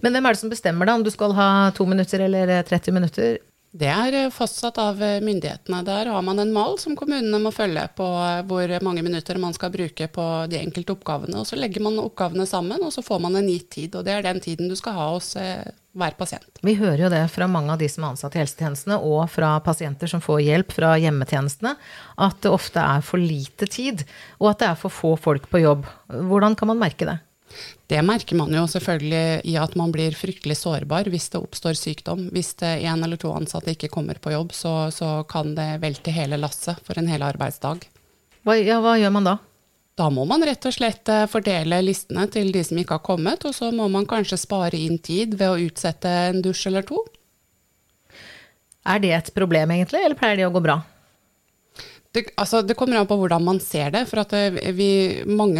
Men 0.00 0.14
hvem 0.14 0.28
er 0.28 0.36
det 0.36 0.40
som 0.40 0.52
bestemmer 0.52 0.88
da 0.88 0.94
om 0.96 1.04
du 1.04 1.10
skal 1.12 1.34
ha 1.36 1.50
to 1.76 1.86
minutter 1.88 2.22
eller 2.26 2.56
30 2.64 2.96
minutter? 2.96 3.38
Det 3.76 3.88
er 3.92 4.14
eh, 4.16 4.30
fastsatt 4.32 4.78
av 4.80 5.02
eh, 5.02 5.18
myndighetene. 5.24 5.82
Der 5.84 6.08
har 6.12 6.22
man 6.24 6.38
en 6.40 6.52
mal 6.54 6.78
som 6.80 6.96
kommunene 6.96 7.40
må 7.42 7.52
følge 7.52 7.82
på 7.98 8.06
eh, 8.22 8.42
hvor 8.48 8.72
mange 8.86 9.02
minutter 9.04 9.40
man 9.42 9.56
skal 9.56 9.72
bruke 9.74 10.08
på 10.12 10.26
de 10.48 10.60
enkelte 10.62 10.94
oppgavene. 10.94 11.42
Og 11.42 11.48
så 11.50 11.58
legger 11.60 11.84
man 11.84 12.00
oppgavene 12.00 12.46
sammen, 12.48 12.80
og 12.86 12.94
så 12.94 13.04
får 13.04 13.20
man 13.26 13.36
en 13.36 13.50
gitt 13.50 13.68
tid. 13.76 13.98
Og 13.98 14.06
det 14.06 14.14
er 14.14 14.24
den 14.24 14.40
tiden 14.44 14.72
du 14.72 14.76
skal 14.78 14.96
ha 14.96 15.10
hos 15.12 15.34
hver 15.96 16.16
pasient. 16.18 16.60
Vi 16.64 16.76
hører 16.78 17.06
jo 17.06 17.12
det 17.12 17.22
fra 17.32 17.48
mange 17.50 17.72
av 17.72 17.80
de 17.80 17.88
som 17.90 18.04
er 18.04 18.14
ansatt 18.14 18.36
i 18.36 18.42
helsetjenestene, 18.42 18.98
og 19.00 19.26
fra 19.32 19.56
pasienter 19.64 20.10
som 20.10 20.22
får 20.24 20.42
hjelp 20.44 20.74
fra 20.76 20.94
hjemmetjenestene, 21.00 21.76
at 22.26 22.42
det 22.44 22.52
ofte 22.52 22.82
er 22.82 23.04
for 23.06 23.22
lite 23.22 23.68
tid, 23.70 24.04
og 24.40 24.52
at 24.52 24.62
det 24.62 24.70
er 24.70 24.80
for 24.80 24.92
få 24.92 25.14
folk 25.20 25.48
på 25.52 25.64
jobb. 25.64 25.88
Hvordan 26.12 26.58
kan 26.58 26.72
man 26.72 26.82
merke 26.82 27.08
det? 27.08 27.18
Det 27.86 28.00
merker 28.02 28.36
man 28.36 28.52
jo 28.52 28.64
selvfølgelig 28.68 29.46
i 29.48 29.54
at 29.60 29.76
man 29.78 29.92
blir 29.94 30.16
fryktelig 30.18 30.58
sårbar 30.58 31.08
hvis 31.12 31.30
det 31.32 31.40
oppstår 31.40 31.78
sykdom. 31.78 32.26
Hvis 32.34 32.52
én 32.58 33.04
eller 33.04 33.20
to 33.20 33.30
ansatte 33.32 33.72
ikke 33.72 33.92
kommer 33.92 34.18
på 34.20 34.34
jobb, 34.34 34.52
så, 34.52 34.90
så 34.92 35.20
kan 35.30 35.54
det 35.56 35.76
velte 35.84 36.14
hele 36.14 36.40
lasset 36.40 36.82
for 36.84 36.98
en 36.98 37.08
hel 37.10 37.24
arbeidsdag. 37.24 37.86
Hva, 38.46 38.58
ja, 38.58 38.80
hva 38.82 38.96
gjør 38.98 39.14
man 39.14 39.30
da? 39.30 39.38
Da 39.96 40.10
må 40.12 40.26
man 40.28 40.44
rett 40.44 40.66
og 40.68 40.74
slett 40.76 41.08
eh, 41.08 41.24
fordele 41.30 41.78
listene 41.84 42.26
til 42.32 42.50
de 42.52 42.62
som 42.66 42.76
ikke 42.76 42.98
har 42.98 43.04
kommet, 43.04 43.46
og 43.48 43.54
så 43.56 43.70
må 43.72 43.88
man 43.88 44.08
kanskje 44.08 44.38
spare 44.40 44.76
inn 44.76 44.98
tid 45.00 45.38
ved 45.40 45.48
å 45.48 45.62
utsette 45.68 46.10
en 46.28 46.42
dusj 46.44 46.66
eller 46.68 46.84
to. 46.84 47.00
Er 48.86 49.00
det 49.02 49.14
et 49.16 49.32
problem 49.34 49.72
egentlig, 49.72 50.04
eller 50.04 50.18
pleier 50.18 50.42
det 50.42 50.46
å 50.46 50.52
gå 50.52 50.62
bra? 50.62 50.82
Det, 52.12 52.26
altså, 52.40 52.60
det, 52.64 52.76
kommer 52.78 53.00
an 53.00 53.08
på 53.08 53.16
hvordan 53.18 53.44
man 53.44 53.58
ser 53.60 53.90
det. 53.96 54.04
For 54.10 54.20
eh, 54.36 54.60
vi, 54.76 54.90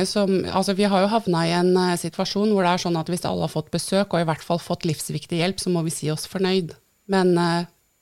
som, 0.05 0.37
altså, 0.53 0.77
vi, 0.77 0.85
har 0.85 1.07
jo 1.07 1.11
havna 1.17 1.47
i 1.49 1.57
en 1.57 1.73
uh, 1.73 1.97
situasjon 2.01 2.53
hvor 2.53 2.65
det 2.65 2.77
er 2.77 2.85
sånn 2.85 3.01
at 3.01 3.09
hvis 3.13 3.25
alle 3.29 3.49
har 3.49 3.53
fått 3.53 3.73
besøk, 3.73 4.13
og 4.13 4.21
i 4.21 4.29
hvert 4.29 4.45
fall 4.45 4.61
fått 4.61 4.85
livsviktig 4.89 5.41
hjelp, 5.41 5.65
så 5.65 5.73
må 5.73 5.85
vi 5.89 5.97
si 5.97 6.13
oss 6.13 6.29
fornøyd. 6.29 6.77
Men 7.13 7.37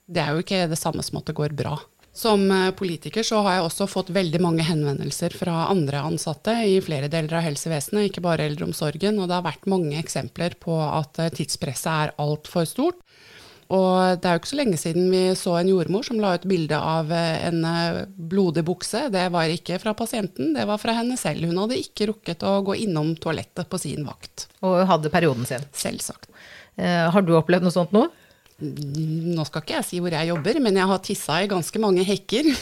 det 0.08 0.22
er 0.22 0.32
jo 0.32 0.40
ikke 0.40 0.64
det 0.70 0.78
samme 0.80 1.02
som 1.04 1.18
at 1.20 1.28
det 1.28 1.36
går 1.36 1.52
bra. 1.56 1.76
Som 2.14 2.46
uh, 2.50 2.70
politiker 2.78 3.26
så 3.26 3.40
har 3.42 3.56
jeg 3.56 3.66
også 3.66 3.88
fått 3.90 4.12
veldig 4.14 4.38
mange 4.42 4.64
henvendelser 4.66 5.34
fra 5.34 5.64
andre 5.72 6.04
ansatte 6.06 6.54
i 6.70 6.76
flere 6.84 7.10
deler 7.10 7.40
av 7.40 7.42
helsevesenet, 7.48 8.08
ikke 8.08 8.22
bare 8.22 8.46
eldreomsorgen. 8.46 9.18
Og 9.18 9.26
det 9.26 9.34
har 9.34 9.46
vært 9.48 9.66
mange 9.70 9.98
eksempler 9.98 10.54
på 10.62 10.78
at 10.84 11.18
tidspresset 11.34 11.90
er 11.90 12.14
altfor 12.22 12.68
stort. 12.70 13.02
Og 13.72 14.20
det 14.20 14.28
er 14.28 14.36
jo 14.36 14.42
ikke 14.42 14.50
så 14.50 14.58
lenge 14.58 14.78
siden 14.80 15.06
vi 15.12 15.22
så 15.38 15.54
en 15.56 15.70
jordmor 15.70 16.04
som 16.04 16.18
la 16.20 16.34
ut 16.36 16.44
bilde 16.48 16.76
av 16.76 17.12
eh, 17.14 17.46
en 17.48 17.62
eh, 17.64 18.02
blodig 18.14 18.64
bukse. 18.66 19.06
Det 19.12 19.24
var 19.32 19.52
ikke 19.52 19.78
fra 19.80 19.94
pasienten, 19.96 20.52
det 20.56 20.66
var 20.68 20.80
fra 20.82 20.96
henne 20.98 21.16
selv. 21.20 21.46
Hun 21.48 21.62
hadde 21.62 21.80
ikke 21.80 22.10
rukket 22.12 22.44
å 22.44 22.58
gå 22.66 22.76
innom 22.84 23.14
toalettet 23.16 23.70
på 23.70 23.80
sin 23.80 24.04
vakt. 24.06 24.48
Og 24.64 24.82
hadde 24.90 25.12
perioden 25.12 25.48
sin. 25.48 25.64
Selvsagt. 25.72 26.28
Eh, 26.76 27.06
har 27.08 27.24
du 27.24 27.34
opplevd 27.38 27.66
noe 27.66 27.74
sånt 27.74 27.94
nå? 27.96 28.06
Nå 28.62 29.44
skal 29.48 29.64
ikke 29.64 29.74
jeg 29.80 29.86
si 29.88 30.00
hvor 30.02 30.14
jeg 30.14 30.30
jobber, 30.30 30.60
men 30.62 30.78
jeg 30.78 30.90
har 30.90 31.00
tissa 31.02 31.40
i 31.42 31.50
ganske 31.50 31.82
mange 31.82 32.06
hekker. 32.06 32.52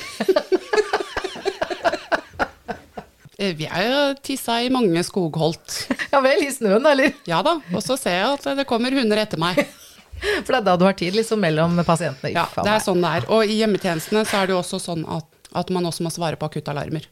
Eh, 3.43 3.57
vi 3.59 3.67
er 3.67 3.87
jo 3.89 4.03
tissa 4.23 4.61
i 4.63 4.69
mange 4.71 5.01
skogholt. 5.03 5.79
Ja 6.13 6.21
vel, 6.23 6.45
i 6.47 6.51
snøen, 6.55 6.85
eller? 6.87 7.17
Ja 7.27 7.41
da. 7.43 7.57
Og 7.75 7.83
så 7.83 7.97
ser 7.99 8.15
jeg 8.15 8.37
at 8.37 8.45
det 8.61 8.67
kommer 8.71 8.95
hunder 8.95 9.19
etter 9.19 9.41
meg. 9.41 9.59
For 10.45 10.53
det 10.53 10.61
er 10.61 10.67
da 10.69 10.77
du 10.79 10.85
har 10.87 10.95
tid 10.95 11.17
liksom 11.17 11.41
mellom 11.43 11.81
pasientene? 11.83 12.31
Ja, 12.37 12.45
det 12.55 12.71
er 12.77 12.85
sånn 12.85 13.03
det 13.03 13.11
er. 13.19 13.27
Og 13.35 13.49
i 13.49 13.57
hjemmetjenestene 13.59 14.23
så 14.29 14.43
er 14.43 14.47
det 14.47 14.55
jo 14.55 14.61
også 14.61 14.79
sånn 14.85 15.03
at, 15.11 15.27
at 15.59 15.73
man 15.75 15.89
også 15.91 16.07
må 16.07 16.13
svare 16.15 16.39
på 16.39 16.47
akuttalarmer. 16.53 17.09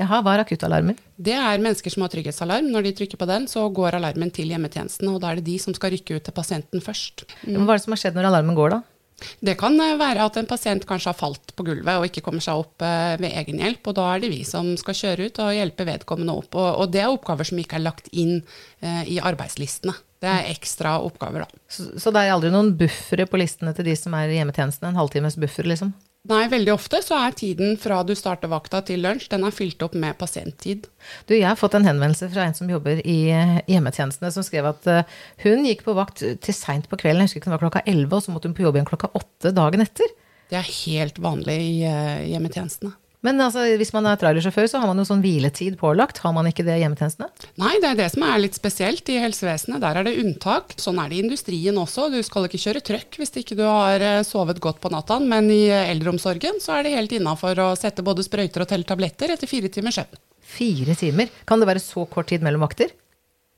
Jaha, 0.00 0.22
hva 0.24 0.36
er 0.36 0.42
akuttalarmer? 0.46 1.00
Det 1.20 1.34
er 1.36 1.60
mennesker 1.60 1.92
som 1.92 2.04
har 2.06 2.12
trygghetsalarm. 2.14 2.70
Når 2.72 2.86
de 2.86 2.94
trykker 3.00 3.20
på 3.20 3.28
den, 3.28 3.44
så 3.50 3.66
går 3.74 3.98
alarmen 3.98 4.32
til 4.32 4.48
hjemmetjenesten, 4.52 5.10
og 5.12 5.20
da 5.20 5.32
er 5.32 5.40
det 5.40 5.50
de 5.50 5.58
som 5.60 5.76
skal 5.76 5.92
rykke 5.92 6.16
ut 6.16 6.24
til 6.28 6.36
pasienten 6.36 6.84
først. 6.84 7.26
Mm. 7.44 7.60
Hva 7.60 7.74
er 7.74 7.80
det 7.80 7.84
som 7.84 7.96
har 7.96 8.00
skjedd 8.00 8.16
når 8.16 8.30
alarmen 8.30 8.56
går, 8.56 8.78
da? 8.78 8.80
Det 9.44 9.54
kan 9.60 9.76
eh, 9.80 9.98
være 10.00 10.24
at 10.26 10.38
en 10.40 10.48
pasient 10.50 10.86
kanskje 10.88 11.12
har 11.12 11.18
falt 11.18 11.52
på 11.56 11.66
gulvet 11.66 11.98
og 11.98 12.06
ikke 12.08 12.24
kommer 12.24 12.42
seg 12.44 12.62
opp 12.62 12.82
eh, 12.86 13.14
ved 13.20 13.36
egen 13.42 13.60
hjelp, 13.62 13.90
og 13.90 13.96
da 13.98 14.08
er 14.12 14.22
det 14.24 14.32
vi 14.32 14.40
som 14.48 14.72
skal 14.80 14.98
kjøre 14.98 15.28
ut 15.28 15.42
og 15.44 15.52
hjelpe 15.56 15.86
vedkommende 15.88 16.36
opp. 16.42 16.56
Og, 16.56 16.70
og 16.82 16.94
det 16.94 17.04
er 17.04 17.12
oppgaver 17.12 17.48
som 17.48 17.60
ikke 17.62 17.78
er 17.78 17.86
lagt 17.86 18.10
inn 18.12 18.40
eh, 18.80 19.04
i 19.12 19.20
arbeidslistene. 19.22 19.94
Det 20.22 20.30
er 20.30 20.52
ekstra 20.52 20.96
oppgaver, 21.02 21.44
da. 21.44 21.62
Så, 21.66 21.88
så, 21.98 22.12
det 22.14 22.22
er 22.22 22.34
aldri 22.34 22.52
noen 22.54 22.72
buffere 22.78 23.26
på 23.26 23.40
listene 23.40 23.74
til 23.74 23.88
de 23.88 23.96
som 23.98 24.14
er 24.14 24.30
i 24.30 24.38
hjemmetjenesten? 24.38 24.86
En 24.90 25.00
halvtimes 25.00 25.38
buffer, 25.40 25.66
liksom? 25.66 25.90
Nei, 26.30 26.44
veldig 26.46 26.70
ofte 26.70 27.00
så 27.02 27.16
er 27.18 27.34
tiden 27.34 27.72
fra 27.82 27.96
du 28.06 28.12
starter 28.14 28.50
vakta 28.52 28.78
til 28.86 29.00
lunsj, 29.02 29.26
den 29.32 29.42
er 29.42 29.54
fylt 29.54 29.82
opp 29.82 29.96
med 29.98 30.14
pasienttid. 30.20 30.86
Du, 31.26 31.34
jeg 31.34 31.48
har 31.48 31.58
fått 31.58 31.74
en 31.74 31.88
henvendelse 31.88 32.28
fra 32.30 32.44
en 32.46 32.54
som 32.54 32.70
jobber 32.70 33.00
i 33.02 33.16
hjemmetjenestene, 33.66 34.30
som 34.30 34.46
skrev 34.46 34.70
at 34.70 34.86
uh, 34.86 35.18
hun 35.42 35.66
gikk 35.66 35.82
på 35.88 35.96
vakt 35.98 36.22
til 36.22 36.54
seint 36.54 36.86
på 36.86 37.00
kvelden, 37.00 37.24
jeg 37.24 37.32
husker 37.32 37.42
ikke 37.42 37.50
det 37.50 37.56
var 37.56 37.64
klokka 37.64 37.82
elleve, 37.90 38.20
og 38.20 38.22
så 38.22 38.34
måtte 38.34 38.46
hun 38.46 38.54
på 38.54 38.62
jobb 38.68 38.78
igjen 38.78 38.90
klokka 38.92 39.10
åtte 39.18 39.50
dagen 39.56 39.82
etter. 39.82 40.14
Det 40.52 40.60
er 40.60 40.72
helt 40.86 41.18
vanlig 41.24 41.58
i 41.58 41.76
hjemmetjenestene. 42.30 42.94
Men 43.22 43.38
altså, 43.38 43.64
hvis 43.78 43.92
man 43.94 44.06
er 44.10 44.18
trailersjåfør, 44.18 44.66
så 44.70 44.80
har 44.82 44.90
man 44.90 44.98
jo 44.98 45.06
sånn 45.06 45.22
hviletid 45.22 45.76
pålagt. 45.78 46.18
Har 46.24 46.34
man 46.34 46.48
ikke 46.50 46.64
det 46.66 46.74
i 46.74 46.82
hjemmetjenestene? 46.82 47.28
Nei, 47.62 47.76
det 47.82 47.92
er 47.92 48.00
det 48.00 48.08
som 48.14 48.24
er 48.26 48.40
litt 48.42 48.58
spesielt 48.58 49.12
i 49.14 49.20
helsevesenet. 49.22 49.78
Der 49.84 50.00
er 50.00 50.08
det 50.08 50.16
unntak. 50.18 50.74
Sånn 50.82 50.98
er 50.98 51.10
det 51.10 51.20
i 51.20 51.22
industrien 51.22 51.78
også. 51.78 52.08
Du 52.10 52.18
skal 52.26 52.48
ikke 52.48 52.60
kjøre 52.64 52.82
trøkk 52.90 53.20
hvis 53.22 53.34
ikke 53.38 53.58
du 53.58 53.62
har 53.66 54.02
eh, 54.02 54.24
sovet 54.26 54.58
godt 54.62 54.82
på 54.82 54.90
natta. 54.92 55.20
Men 55.22 55.46
i 55.54 55.64
eldreomsorgen 55.70 56.58
så 56.62 56.78
er 56.78 56.88
det 56.88 56.96
helt 56.96 57.14
innafor 57.18 57.62
å 57.62 57.70
sette 57.78 58.02
både 58.06 58.26
sprøyter 58.26 58.66
og 58.66 58.72
telle 58.72 58.88
tabletter 58.88 59.36
etter 59.36 59.50
fire 59.50 59.70
timers 59.70 60.00
søvn. 60.02 60.18
Fire 60.52 60.98
timer? 60.98 61.30
Kan 61.48 61.62
det 61.62 61.70
være 61.70 61.82
så 61.82 62.02
kort 62.10 62.28
tid 62.32 62.42
mellom 62.44 62.66
vakter? 62.66 62.90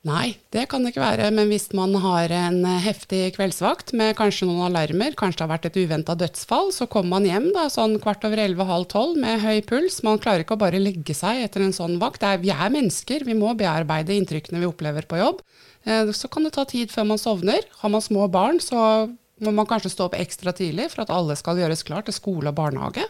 Nei, 0.05 0.35
det 0.53 0.67
kan 0.69 0.85
det 0.85 0.91
ikke 0.93 1.01
være. 1.01 1.31
Men 1.33 1.49
hvis 1.49 1.71
man 1.73 1.95
har 2.03 2.33
en 2.37 2.59
heftig 2.85 3.31
kveldsvakt 3.39 3.95
med 3.97 4.13
kanskje 4.19 4.45
noen 4.51 4.67
alarmer, 4.67 5.15
kanskje 5.17 5.41
det 5.41 5.45
har 5.47 5.53
vært 5.55 5.69
et 5.71 5.79
uventa 5.81 6.17
dødsfall, 6.21 6.69
så 6.77 6.85
kommer 6.93 7.15
man 7.15 7.29
hjem 7.29 7.47
da, 7.57 7.71
sånn 7.73 7.97
kvart 8.05 8.27
over 8.29 8.43
elleve, 8.43 8.67
halv 8.69 8.91
tolv 8.93 9.17
med 9.23 9.41
høy 9.41 9.63
puls. 9.65 10.03
Man 10.05 10.21
klarer 10.21 10.45
ikke 10.45 10.59
å 10.59 10.61
bare 10.61 10.83
legge 10.83 11.17
seg 11.17 11.41
etter 11.47 11.65
en 11.65 11.73
sånn 11.73 11.97
vakt. 12.03 12.27
Er, 12.29 12.43
vi 12.45 12.53
er 12.53 12.75
mennesker, 12.77 13.25
vi 13.25 13.39
må 13.39 13.57
bearbeide 13.57 14.13
inntrykkene 14.19 14.61
vi 14.61 14.69
opplever 14.69 15.09
på 15.09 15.23
jobb. 15.23 15.41
Eh, 15.89 16.13
så 16.13 16.29
kan 16.29 16.45
det 16.45 16.53
ta 16.59 16.69
tid 16.69 16.93
før 16.93 17.09
man 17.15 17.25
sovner. 17.25 17.65
Har 17.81 17.97
man 17.97 18.05
små 18.05 18.29
barn, 18.29 18.61
så 18.61 19.09
må 19.41 19.57
man 19.57 19.69
kanskje 19.73 19.95
stå 19.95 20.11
opp 20.11 20.21
ekstra 20.21 20.53
tidlig 20.53 20.91
for 20.93 21.07
at 21.07 21.17
alle 21.17 21.37
skal 21.41 21.65
gjøres 21.65 21.85
klar 21.89 22.05
til 22.05 22.17
skole 22.17 22.53
og 22.53 22.61
barnehage. 22.61 23.09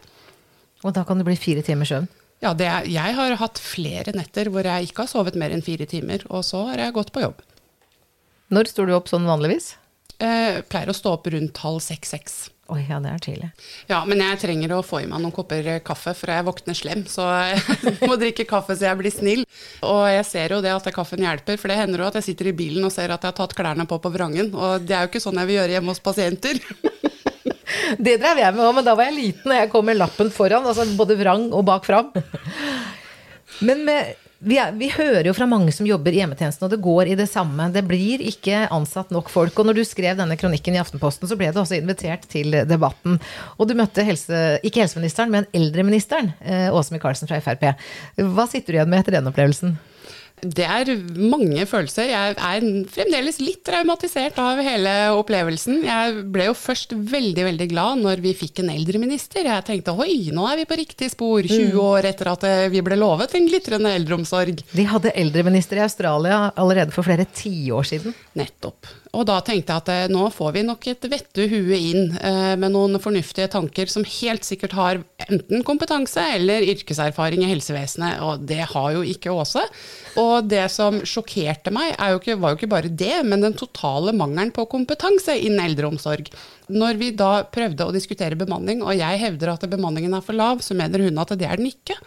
Og 0.87 0.95
da 0.95 1.03
kan 1.03 1.19
det 1.19 1.27
bli 1.27 1.35
fire 1.41 1.67
timers 1.67 1.91
søvn? 1.91 2.07
Ja, 2.45 2.53
er, 2.53 2.85
jeg 2.93 3.17
har 3.17 3.39
hatt 3.41 3.61
flere 3.63 4.13
netter 4.13 4.51
hvor 4.53 4.67
jeg 4.69 4.91
ikke 4.91 5.07
har 5.07 5.09
sovet 5.09 5.39
mer 5.41 5.55
enn 5.55 5.65
fire 5.65 5.87
timer, 5.89 6.27
og 6.29 6.45
så 6.45 6.67
har 6.69 6.83
jeg 6.83 6.97
gått 6.97 7.15
på 7.15 7.23
jobb. 7.25 7.41
Når 8.53 8.69
står 8.69 8.91
du 8.91 8.99
opp 8.99 9.09
sånn 9.09 9.25
vanligvis? 9.25 9.75
Eh, 10.21 10.61
pleier 10.69 10.93
å 10.93 10.97
stå 10.97 11.15
opp 11.17 11.31
rundt 11.33 11.63
halv 11.65 11.81
seks-seks. 11.83 12.37
Oi, 12.73 12.83
ja, 12.89 12.97
det 13.01 13.11
er 13.13 13.23
tidlig. 13.25 13.49
Ja, 13.91 14.03
men 14.09 14.21
jeg 14.21 14.39
trenger 14.41 14.73
å 14.77 14.85
få 14.85 15.03
i 15.03 15.09
meg 15.09 15.21
noen 15.21 15.33
kopper 15.37 15.67
kaffe, 15.85 16.15
for 16.17 16.33
jeg 16.33 16.47
våkner 16.47 16.77
slem. 16.77 17.03
Så 17.09 17.25
jeg 17.25 17.97
må 18.09 18.17
drikke 18.21 18.47
kaffe 18.49 18.77
så 18.77 18.91
jeg 18.91 19.01
blir 19.01 19.13
snill. 19.13 19.43
Og 19.85 20.05
jeg 20.13 20.29
ser 20.29 20.57
jo 20.57 20.61
det 20.65 20.73
at 20.73 20.93
kaffen 20.97 21.25
hjelper, 21.25 21.59
for 21.61 21.73
det 21.73 21.81
hender 21.81 22.05
jo 22.05 22.09
at 22.09 22.21
jeg 22.21 22.29
sitter 22.31 22.53
i 22.53 22.57
bilen 22.57 22.85
og 22.85 22.93
ser 22.93 23.13
at 23.13 23.25
jeg 23.25 23.33
har 23.33 23.41
tatt 23.41 23.57
klærne 23.57 23.89
på 23.89 24.01
på 24.01 24.13
vrangen. 24.13 24.53
Og 24.53 24.85
det 24.85 24.97
er 24.97 25.05
jo 25.05 25.13
ikke 25.13 25.25
sånn 25.25 25.41
jeg 25.41 25.51
vil 25.51 25.61
gjøre 25.63 25.77
hjemme 25.79 25.93
hos 25.93 26.05
pasienter. 26.05 26.61
Det 27.99 28.19
drev 28.21 28.43
jeg 28.43 28.57
med 28.57 28.65
òg, 28.67 28.75
men 28.79 28.87
da 28.87 28.97
var 28.99 29.09
jeg 29.09 29.17
liten 29.19 29.53
og 29.53 29.59
jeg 29.59 29.71
kom 29.73 29.89
med 29.89 30.01
lappen 30.01 30.31
foran. 30.35 30.67
Altså 30.69 30.87
både 30.99 31.17
vrang 31.21 31.49
og 31.53 31.65
bak 31.69 31.87
fram. 31.89 32.11
Men 33.65 33.85
med, 33.87 34.15
vi, 34.45 34.59
er, 34.61 34.75
vi, 34.77 34.91
hører 34.93 35.29
jo 35.29 35.35
fra 35.37 35.47
mange 35.49 35.73
som 35.73 35.87
jobber 35.89 36.13
i 36.13 36.21
hjemmetjenesten, 36.21 36.67
og 36.67 36.73
det 36.75 36.83
går 36.85 37.13
i 37.13 37.17
det 37.19 37.29
samme. 37.31 37.71
Det 37.73 37.85
blir 37.89 38.25
ikke 38.29 38.67
ansatt 38.75 39.15
nok 39.15 39.31
folk. 39.33 39.57
Og 39.57 39.69
når 39.69 39.79
du 39.79 39.85
skrev 39.89 40.19
denne 40.19 40.37
kronikken 40.41 40.77
i 40.77 40.83
Aftenposten, 40.83 41.31
så 41.31 41.39
ble 41.41 41.49
du 41.55 41.63
også 41.63 41.79
invitert 41.79 42.27
til 42.31 42.59
debatten. 42.69 43.17
Og 43.57 43.71
du 43.71 43.77
møtte 43.79 44.05
helse, 44.07 44.45
ikke 44.67 44.85
helseministeren, 44.85 45.33
men 45.33 45.49
eldreministeren, 45.57 46.35
eh, 46.45 46.69
Åse 46.75 46.95
Michaelsen 46.95 47.31
fra 47.31 47.41
Frp. 47.45 47.71
Hva 48.35 48.49
sitter 48.51 48.75
du 48.75 48.81
igjen 48.81 48.93
med 48.93 49.05
etter 49.05 49.19
den 49.19 49.33
opplevelsen? 49.33 49.77
Det 50.45 50.65
er 50.69 50.91
mange 51.17 51.65
følelser. 51.69 52.11
Jeg 52.11 52.35
er 52.37 52.67
fremdeles 52.93 53.41
litt 53.43 53.63
traumatisert 53.67 54.39
av 54.43 54.61
hele 54.65 54.93
opplevelsen. 55.17 55.83
Jeg 55.87 56.25
ble 56.35 56.49
jo 56.51 56.57
først 56.59 56.95
veldig 56.95 57.47
veldig 57.49 57.69
glad 57.73 58.03
når 58.05 58.25
vi 58.25 58.35
fikk 58.37 58.63
en 58.63 58.73
eldreminister. 58.75 59.49
Jeg 59.49 59.67
tenkte 59.69 59.97
oi, 59.97 60.31
nå 60.35 60.49
er 60.51 60.61
vi 60.63 60.69
på 60.69 60.81
riktig 60.81 61.11
spor, 61.15 61.41
20 61.45 61.73
mm. 61.73 61.81
år 61.85 62.11
etter 62.11 62.33
at 62.35 62.49
eh, 62.49 62.67
vi 62.73 62.83
ble 62.85 62.99
lovet 63.01 63.37
en 63.39 63.49
glitrende 63.49 63.95
eldreomsorg. 63.99 64.65
De 64.75 64.91
hadde 64.91 65.15
eldreminister 65.25 65.81
i 65.81 65.87
Australia 65.87 66.45
allerede 66.55 66.95
for 66.95 67.07
flere 67.07 67.29
tiår 67.31 67.91
siden. 67.95 68.17
Nettopp. 68.39 69.04
Og 69.15 69.27
da 69.29 69.39
tenkte 69.45 69.75
jeg 69.75 69.83
at 69.83 69.91
eh, 69.93 70.13
nå 70.13 70.27
får 70.35 70.55
vi 70.57 70.65
nok 70.67 70.87
et 70.91 71.07
vettu 71.11 71.45
hue 71.51 71.79
inn 71.79 72.17
eh, 72.19 72.55
med 72.61 72.75
noen 72.75 72.99
fornuftige 73.03 73.49
tanker 73.53 73.91
som 73.91 74.07
helt 74.07 74.47
sikkert 74.47 74.75
har 74.77 75.03
enten 75.29 75.65
kompetanse 75.67 76.23
eller 76.35 76.67
yrkeserfaring 76.75 77.45
i 77.45 77.51
helsevesenet, 77.53 78.21
og 78.25 78.45
det 78.49 78.63
har 78.73 78.91
jo 78.97 79.05
ikke 79.07 79.33
Åse. 79.35 79.63
Og 80.21 80.47
det 80.47 80.67
som 80.71 81.01
sjokkerte 81.07 81.73
meg, 81.75 81.95
jo 81.99 82.21
ikke, 82.21 82.39
var 82.41 82.53
jo 82.53 82.61
ikke 82.61 82.73
bare 82.75 82.91
det, 82.91 83.17
men 83.27 83.43
den 83.43 83.57
totale 83.59 84.15
mangelen 84.15 84.53
på 84.55 84.67
kompetanse 84.71 85.37
innen 85.39 85.65
eldreomsorg. 85.65 86.31
Når 86.75 87.01
vi 87.01 87.11
da 87.17 87.45
prøvde 87.53 87.85
å 87.85 87.93
diskutere 87.93 88.39
bemanning, 88.41 88.81
og 88.85 88.97
jeg 88.97 89.21
hevder 89.21 89.53
at 89.53 89.67
bemanningen 89.69 90.15
er 90.17 90.25
for 90.25 90.37
lav, 90.39 90.63
så 90.65 90.77
mener 90.79 91.03
hun 91.05 91.21
at 91.21 91.35
det 91.37 91.49
er 91.49 91.61
den 91.61 91.69
ikke. 91.73 91.99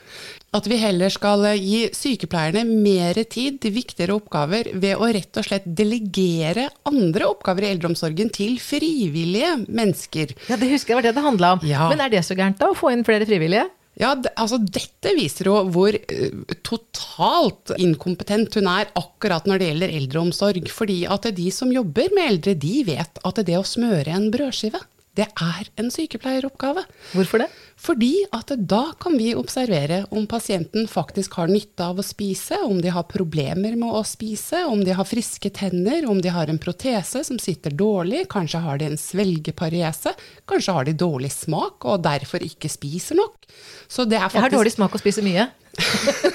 At 0.56 0.68
vi 0.72 0.78
heller 0.80 1.12
skal 1.12 1.44
gi 1.60 1.90
sykepleierne 1.92 2.64
mer 2.66 3.18
tid 3.28 3.60
til 3.64 3.74
viktigere 3.76 4.16
oppgaver 4.16 4.70
ved 4.80 4.96
å 4.96 5.10
rett 5.12 5.40
og 5.40 5.48
slett 5.48 5.66
delegere 5.68 6.70
andre 6.88 7.28
oppgaver 7.28 7.68
i 7.68 7.72
eldreomsorgen 7.74 8.32
til 8.34 8.56
frivillige 8.64 9.58
mennesker. 9.68 10.32
Ja, 10.48 10.56
Det 10.56 10.72
husker 10.72 10.96
jeg 10.96 11.02
var 11.02 11.10
det 11.10 11.18
det 11.18 11.26
handla 11.26 11.52
om. 11.58 11.66
Ja. 11.68 11.90
Men 11.92 12.06
er 12.06 12.14
det 12.16 12.24
så 12.24 12.38
gærent, 12.38 12.62
da? 12.62 12.72
Å 12.72 12.80
få 12.80 12.94
inn 12.96 13.04
flere 13.08 13.28
frivillige? 13.28 13.68
Ja, 13.98 14.12
altså 14.38 14.60
Dette 14.62 15.16
viser 15.18 15.50
jo 15.50 15.56
hvor 15.74 15.96
uh, 15.98 16.58
totalt 16.66 17.74
inkompetent 17.82 18.54
hun 18.60 18.70
er 18.70 18.92
akkurat 19.00 19.48
når 19.50 19.60
det 19.60 19.72
gjelder 19.72 19.96
eldreomsorg. 20.00 20.70
Fordi 20.72 21.00
at 21.10 21.26
de 21.38 21.48
som 21.54 21.74
jobber 21.74 22.14
med 22.16 22.32
eldre, 22.32 22.54
de 22.62 22.84
vet 22.88 23.20
at 23.26 23.42
det 23.48 23.58
å 23.58 23.66
smøre 23.66 24.14
en 24.14 24.30
brødskive, 24.34 24.80
det 25.18 25.26
er 25.42 25.70
en 25.82 25.88
sykepleieroppgave. 25.90 26.84
Hvorfor 27.18 27.42
det? 27.42 27.48
Fordi 27.78 28.12
at 28.34 28.52
da 28.70 28.84
kan 29.02 29.18
vi 29.18 29.32
observere 29.38 30.04
om 30.14 30.28
pasienten 30.30 30.88
faktisk 30.90 31.38
har 31.40 31.50
nytte 31.50 31.86
av 31.90 31.98
å 32.02 32.06
spise, 32.06 32.60
om 32.66 32.82
de 32.82 32.92
har 32.94 33.08
problemer 33.10 33.78
med 33.78 33.98
å 33.98 34.04
spise, 34.06 34.64
om 34.70 34.84
de 34.86 34.94
har 34.98 35.08
friske 35.10 35.50
tenner, 35.54 36.06
om 36.10 36.22
de 36.22 36.34
har 36.34 36.50
en 36.50 36.62
protese 36.62 37.24
som 37.26 37.40
sitter 37.42 37.74
dårlig, 37.78 38.26
kanskje 38.30 38.62
har 38.66 38.82
de 38.82 38.92
en 38.92 39.02
svelgepariese, 39.02 40.14
kanskje 40.50 40.78
har 40.78 40.90
de 40.90 40.98
dårlig 40.98 41.34
smak 41.34 41.86
og 41.90 42.06
derfor 42.06 42.46
ikke 42.46 42.70
spiser 42.70 43.18
nok. 43.18 43.50
Så 43.90 44.06
det 44.06 44.20
er 44.20 44.28
faktisk 44.28 44.38
Jeg 44.42 44.50
har 44.50 44.58
dårlig 44.58 44.76
smak 44.78 44.94
og 44.94 45.02
spiser 45.02 45.26
mye. 45.26 45.50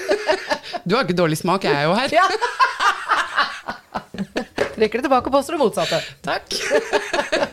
du 0.87 0.95
har 0.95 1.07
ikke 1.07 1.19
dårlig 1.23 1.39
smak, 1.39 1.67
jeg 1.67 1.75
er 1.75 1.87
jo 1.87 1.95
her. 1.99 2.19
Ja. 2.19 2.27
Trekker 4.73 4.99
det 4.99 5.05
tilbake 5.05 5.29
og 5.29 5.35
påstår 5.35 5.55
det 5.55 5.63
motsatte. 5.63 6.03
Takk. 6.25 7.51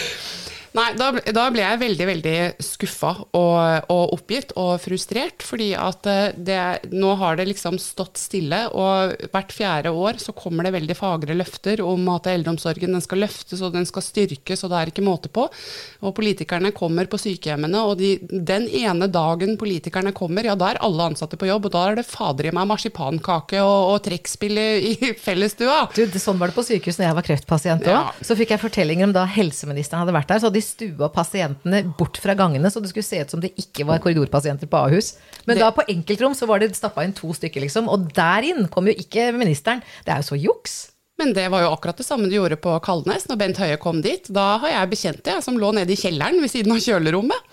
Nei, 0.71 0.93
da, 0.95 1.09
da, 1.35 1.49
ble 1.51 1.63
jeg 1.65 1.79
veldig, 1.81 2.05
veldig 2.07 2.35
skuffa 2.63 3.09
og, 3.35 3.89
og, 3.91 4.13
oppgitt 4.15 4.53
og 4.59 4.77
frustrert. 4.79 5.43
Fordi 5.43 5.71
at 5.75 6.07
eh, 6.07 6.37
det, 6.37 6.59
nå 6.95 7.11
har 7.19 7.35
det 7.39 7.49
liksom 7.49 7.79
stått 7.81 8.21
stille, 8.21 8.63
og 8.71 9.27
hvert 9.33 9.51
fjerde 9.51 9.91
år 9.91 10.21
så 10.23 10.35
kommer 10.37 10.67
det 10.67 10.75
veldig 10.77 10.95
fagre 10.95 11.35
løfter 11.35 11.83
om 11.83 12.07
at 12.13 12.29
eldreomsorgen 12.31 12.95
den 12.95 13.03
skal 13.03 13.23
løftes 13.25 13.63
og 13.65 13.75
den 13.75 13.87
skal 13.89 14.05
styrkes, 14.05 14.63
og 14.63 14.71
det 14.71 14.79
er 14.79 14.93
ikke 14.93 15.05
måte 15.05 15.31
på. 15.33 15.47
Og 16.07 16.15
politikerne 16.15 16.71
kommer 16.75 17.09
på 17.11 17.19
sykehjemmene, 17.19 17.83
og 17.83 17.99
de, 17.99 18.13
den 18.31 18.69
ene 18.69 19.09
dagen 19.11 19.57
politikerne 19.59 20.15
kommer, 20.15 20.47
ja 20.47 20.55
da 20.55 20.71
er 20.71 20.81
alle 20.85 21.09
ansatte 21.11 21.39
på 21.39 21.51
jobb, 21.51 21.67
og 21.67 21.75
da 21.75 21.83
er 21.89 21.99
det 21.99 22.07
fader 22.07 22.47
i 22.47 22.55
meg 22.55 22.69
marsipankake 22.71 23.59
og, 23.59 23.91
og 23.91 23.99
trekkspill 24.07 24.55
i, 24.61 24.95
i 24.95 25.11
fellesstua. 25.19 25.83
Du, 25.97 26.05
sånn 26.15 26.39
var 26.39 26.51
det 26.51 26.57
på 26.57 26.65
sykehus 26.69 27.01
når 27.01 27.09
jeg 27.09 27.19
var 27.19 27.27
kreftpasient 27.27 27.85
òg. 27.89 27.91
Ja. 27.91 28.23
Så 28.23 28.39
fikk 28.39 28.55
jeg 28.55 28.63
fortellinger 28.63 29.09
om 29.09 29.15
da 29.15 29.27
helseministeren 29.27 30.05
hadde 30.05 30.15
vært 30.15 30.31
der. 30.31 30.39
så 30.39 30.47
hadde 30.47 30.60
de 30.61 30.65
stua 30.67 31.09
pasientene 31.13 31.81
bort 31.97 32.19
fra 32.21 32.37
gangene, 32.37 32.69
så 32.71 32.79
det 32.79 32.93
skulle 32.93 33.07
se 33.07 33.23
ut 33.25 33.33
som 33.33 33.41
det 33.43 33.51
ikke 33.59 33.87
var 33.89 33.99
korridorpasienter 34.03 34.69
på 34.69 34.85
Ahus. 34.85 35.15
Men 35.43 35.57
det... 35.57 35.65
da 35.65 35.73
på 35.75 35.85
enkeltrom 35.91 36.37
så 36.37 36.47
var 36.49 36.61
det 36.61 36.71
stappa 36.77 37.03
inn 37.07 37.17
to 37.17 37.33
stykker, 37.35 37.65
liksom. 37.65 37.89
Og 37.91 38.11
der 38.15 38.47
inn 38.53 38.69
kom 38.71 38.87
jo 38.89 38.95
ikke 38.95 39.31
ministeren. 39.35 39.83
Det 40.05 40.13
er 40.13 40.23
jo 40.23 40.31
så 40.31 40.39
juks. 40.39 40.79
Men 41.21 41.35
det 41.37 41.49
var 41.53 41.65
jo 41.65 41.73
akkurat 41.75 41.99
det 41.99 42.05
samme 42.07 42.29
du 42.29 42.33
gjorde 42.33 42.57
på 42.57 42.71
Kalnes 42.81 43.27
når 43.29 43.37
Bent 43.37 43.59
Høie 43.61 43.77
kom 43.81 43.99
dit. 44.01 44.25
Da 44.33 44.55
har 44.63 44.73
jeg 44.73 44.93
bekjente 44.95 45.35
jeg 45.35 45.45
som 45.45 45.59
lå 45.61 45.73
nede 45.77 45.93
i 45.93 45.99
kjelleren 45.99 46.41
ved 46.41 46.49
siden 46.49 46.73
av 46.73 46.81
kjølerommet 46.81 47.51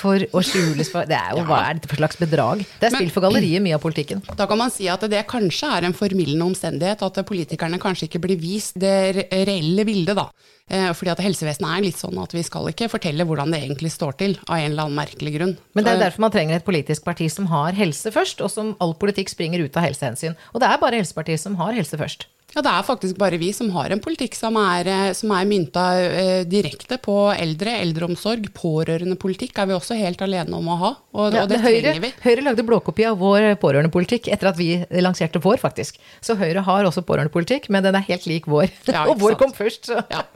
for 0.00 0.24
å 0.32 0.42
skjule 0.44 0.80
Det 0.80 1.16
er 1.16 1.34
jo, 1.34 1.42
ja. 1.42 1.46
Hva 1.48 1.58
er 1.68 1.78
dette 1.78 1.90
for 1.90 2.00
slags 2.00 2.18
bedrag? 2.20 2.64
Det 2.80 2.88
er 2.88 2.96
spill 2.96 3.12
for 3.14 3.24
galleriet, 3.24 3.62
mye 3.64 3.76
av 3.76 3.82
politikken. 3.84 4.22
Da 4.38 4.46
kan 4.50 4.60
man 4.60 4.72
si 4.72 4.88
at 4.90 5.04
det 5.12 5.22
kanskje 5.30 5.70
er 5.76 5.88
en 5.88 5.96
formildende 5.96 6.48
omstendighet 6.48 7.04
at 7.06 7.20
politikerne 7.28 7.80
kanskje 7.82 8.08
ikke 8.08 8.22
blir 8.24 8.40
vist 8.40 8.80
det 8.80 9.28
reelle 9.30 9.86
bildet, 9.88 10.16
da. 10.18 10.30
Eh, 10.70 10.90
fordi 10.94 11.10
at 11.10 11.22
helsevesenet 11.24 11.66
er 11.66 11.82
litt 11.82 11.98
sånn 11.98 12.18
at 12.22 12.34
vi 12.34 12.44
skal 12.46 12.68
ikke 12.70 12.90
fortelle 12.92 13.26
hvordan 13.26 13.50
det 13.50 13.62
egentlig 13.64 13.90
står 13.94 14.18
til, 14.20 14.36
av 14.46 14.60
en 14.60 14.68
eller 14.70 14.86
annen 14.86 15.00
merkelig 15.00 15.34
grunn. 15.36 15.54
Men 15.74 15.86
det 15.86 15.94
er 15.96 16.04
derfor 16.04 16.26
man 16.26 16.34
trenger 16.34 16.60
et 16.60 16.66
politisk 16.66 17.06
parti 17.06 17.26
som 17.32 17.48
har 17.50 17.74
helse 17.78 18.12
først, 18.14 18.42
og 18.44 18.52
som 18.52 18.76
all 18.78 18.94
politikk 19.00 19.32
springer 19.32 19.64
ut 19.64 19.76
av 19.76 19.88
helsehensyn. 19.88 20.38
Og 20.54 20.62
det 20.62 20.70
er 20.70 20.82
bare 20.82 21.00
Helsepartiet 21.00 21.40
som 21.42 21.56
har 21.58 21.74
helse 21.74 21.96
først. 21.98 22.28
Ja, 22.50 22.62
det 22.66 22.70
er 22.72 22.86
faktisk 22.86 23.18
bare 23.20 23.38
vi 23.38 23.52
som 23.54 23.68
har 23.76 23.92
en 23.94 24.00
politikk 24.02 24.34
som 24.34 24.56
er, 24.58 24.88
eh, 24.90 25.12
som 25.14 25.30
er 25.36 25.46
mynta 25.46 25.84
eh, 26.02 26.40
direkte 26.50 26.98
på 27.02 27.14
eldre, 27.30 27.76
eldreomsorg. 27.84 28.48
Pårørendepolitikk 28.56 29.60
er 29.62 29.70
vi 29.70 29.76
også 29.76 29.98
helt 30.00 30.22
alene 30.26 30.58
om 30.58 30.70
å 30.72 30.78
ha, 30.80 30.90
og, 31.14 31.36
ja, 31.36 31.44
og 31.44 31.52
det 31.52 31.60
Høyre, 31.62 31.82
trenger 31.84 32.02
vi. 32.02 32.12
Høyre 32.24 32.46
lagde 32.48 32.66
blåkopi 32.66 33.06
av 33.06 33.20
vår 33.22 33.52
pårørendepolitikk 33.62 34.32
etter 34.34 34.50
at 34.50 34.58
vi 34.58 34.72
lanserte 34.98 35.42
vår, 35.42 35.60
faktisk. 35.62 36.02
Så 36.24 36.34
Høyre 36.40 36.64
har 36.66 36.88
også 36.88 37.06
pårørendepolitikk, 37.06 37.70
men 37.70 37.86
den 37.86 37.98
er 37.98 38.06
helt 38.10 38.26
lik 38.26 38.50
vår. 38.50 38.66
Ja, 38.90 39.06
og 39.10 39.22
vår 39.22 39.38
kom 39.38 39.54
først, 39.54 39.86
så. 39.92 40.02
Ja. 40.10 40.26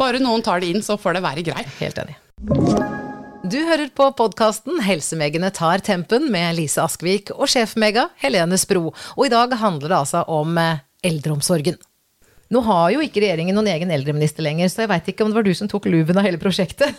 Bare 0.00 0.24
noen 0.24 0.44
tar 0.46 0.64
det 0.64 0.72
inn, 0.72 0.84
så 0.84 0.96
får 1.00 1.18
det 1.18 1.24
være 1.28 1.46
greit. 1.50 1.68
Helt 1.82 2.00
enig. 2.00 2.16
Du 3.48 3.60
hører 3.64 3.86
på 3.94 4.08
podkasten 4.18 4.80
Helsemegene 4.82 5.52
tar 5.54 5.84
tempen 5.84 6.26
med 6.32 6.56
Lise 6.56 6.82
Askvik 6.82 7.30
og 7.36 7.46
sjefmega 7.48 8.08
Helene 8.18 8.58
Spro. 8.58 8.90
Og 9.14 9.28
i 9.28 9.30
dag 9.32 9.52
handler 9.60 9.92
det 9.92 9.98
altså 10.00 10.24
om 10.32 10.58
eh, 10.58 10.80
eldreomsorgen. 11.06 11.78
Nå 12.48 12.62
har 12.64 12.94
jo 12.94 13.02
ikke 13.04 13.20
regjeringen 13.20 13.52
noen 13.58 13.68
egen 13.68 13.90
eldreminister 13.92 14.40
lenger, 14.44 14.70
så 14.72 14.86
jeg 14.86 14.88
veit 14.88 15.08
ikke 15.12 15.24
om 15.24 15.32
det 15.32 15.36
var 15.36 15.44
du 15.44 15.52
som 15.56 15.68
tok 15.68 15.84
luven 15.92 16.16
av 16.16 16.24
hele 16.24 16.40
prosjektet? 16.40 16.96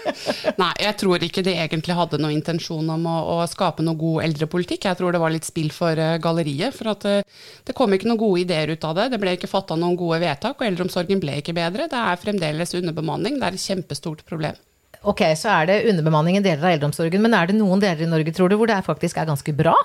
Nei, 0.60 0.72
jeg 0.82 0.96
tror 0.98 1.22
ikke 1.22 1.44
de 1.46 1.54
egentlig 1.54 1.94
hadde 1.94 2.18
noen 2.18 2.34
intensjon 2.34 2.88
om 2.90 3.04
å, 3.06 3.18
å, 3.36 3.36
skape 3.46 3.84
noe 3.86 3.94
god 3.98 4.24
eldrepolitikk. 4.26 4.88
Jeg 4.88 4.98
tror 4.98 5.14
det 5.14 5.20
var 5.22 5.30
litt 5.30 5.46
spill 5.46 5.70
for 5.74 5.94
uh, 6.02 6.16
galleriet. 6.22 6.74
For 6.74 6.90
at 6.90 7.06
uh, 7.06 7.44
det 7.68 7.76
kom 7.78 7.94
ikke 7.94 8.10
noen 8.10 8.18
gode 8.24 8.42
ideer 8.42 8.74
ut 8.74 8.88
av 8.88 8.96
det. 8.98 9.06
Det 9.14 9.20
ble 9.22 9.36
ikke 9.38 9.50
fatta 9.50 9.78
noen 9.78 9.94
gode 10.00 10.18
vedtak, 10.24 10.58
og 10.58 10.66
eldreomsorgen 10.66 11.22
ble 11.22 11.38
ikke 11.44 11.54
bedre. 11.54 11.86
Det 11.92 12.00
er 12.02 12.18
fremdeles 12.24 12.74
underbemanning. 12.80 13.38
Det 13.38 13.46
er 13.46 13.60
et 13.60 13.68
kjempestort 13.68 14.26
problem. 14.26 14.58
Ok, 15.06 15.22
så 15.38 15.60
er 15.60 15.70
det 15.70 15.78
underbemanning 15.92 16.40
i 16.40 16.42
deler 16.42 16.64
av 16.64 16.74
eldreomsorgen, 16.74 17.22
men 17.22 17.38
er 17.38 17.46
det 17.46 17.60
noen 17.60 17.78
deler 17.78 18.02
i 18.02 18.10
Norge, 18.10 18.34
tror 18.34 18.50
du, 18.50 18.58
hvor 18.58 18.66
det 18.66 18.82
faktisk 18.82 19.22
er 19.22 19.30
ganske 19.30 19.54
bra? 19.54 19.76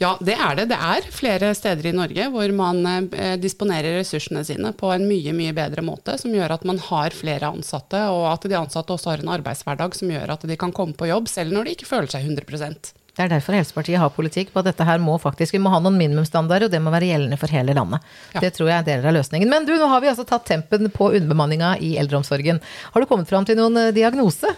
Ja, 0.00 0.14
det 0.20 0.36
er 0.36 0.56
det. 0.58 0.68
Det 0.72 0.78
er 0.78 1.08
flere 1.14 1.52
steder 1.56 1.88
i 1.90 1.94
Norge 1.96 2.28
hvor 2.32 2.54
man 2.56 2.82
eh, 2.86 3.36
disponerer 3.40 3.98
ressursene 3.98 4.44
sine 4.46 4.72
på 4.76 4.92
en 4.94 5.06
mye 5.08 5.34
mye 5.36 5.54
bedre 5.56 5.84
måte, 5.86 6.16
som 6.20 6.34
gjør 6.34 6.56
at 6.58 6.66
man 6.68 6.80
har 6.90 7.16
flere 7.16 7.52
ansatte, 7.52 8.00
og 8.12 8.26
at 8.32 8.48
de 8.48 8.58
ansatte 8.58 8.94
også 8.94 9.14
har 9.14 9.22
en 9.24 9.32
arbeidshverdag 9.36 9.96
som 9.98 10.12
gjør 10.12 10.36
at 10.36 10.48
de 10.48 10.58
kan 10.60 10.74
komme 10.76 10.96
på 10.98 11.10
jobb 11.10 11.30
selv 11.32 11.56
når 11.56 11.68
de 11.68 11.78
ikke 11.78 11.88
føler 11.88 12.12
seg 12.12 12.28
100% 12.28 12.92
det 13.12 13.26
er 13.26 13.32
derfor 13.34 13.52
Helsepartiet 13.52 14.00
har 14.00 14.12
politikk 14.14 14.54
på 14.54 14.60
at 14.62 14.70
dette 14.70 14.84
her 14.88 15.00
må 15.02 15.18
faktisk, 15.20 15.52
vi 15.52 15.60
må 15.60 15.72
ha 15.72 15.82
noen 15.84 15.98
minimumsstandarder, 16.00 16.70
og 16.70 16.72
det 16.72 16.80
må 16.80 16.92
være 16.94 17.10
gjeldende 17.10 17.36
for 17.40 17.52
hele 17.52 17.74
landet. 17.76 18.06
Ja. 18.32 18.40
Det 18.40 18.54
tror 18.56 18.70
jeg 18.70 18.78
er 18.78 18.86
deler 18.86 19.10
av 19.10 19.16
løsningen. 19.18 19.50
Men 19.52 19.68
du, 19.68 19.74
nå 19.76 19.88
har 19.90 20.00
vi 20.00 20.08
altså 20.08 20.24
tatt 20.28 20.46
tempen 20.48 20.88
på 20.94 21.10
underbemanninga 21.10 21.74
i 21.84 21.92
eldreomsorgen. 22.00 22.62
Har 22.94 23.04
du 23.04 23.08
kommet 23.10 23.28
fram 23.28 23.44
til 23.48 23.60
noen 23.60 23.76
eh, 23.82 23.92
diagnose? 23.92 24.48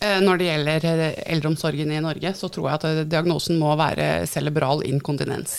Eh, 0.00 0.20
når 0.24 0.40
det 0.40 0.46
gjelder 0.48 0.86
eh, 0.88 1.18
eldreomsorgen 1.34 1.90
i 1.92 2.00
Norge, 2.00 2.32
så 2.36 2.48
tror 2.52 2.70
jeg 2.70 2.78
at 2.78 2.86
eh, 2.88 3.02
diagnosen 3.04 3.58
må 3.60 3.74
være 3.76 4.24
cerebral 4.30 4.80
inkontinens. 4.88 5.52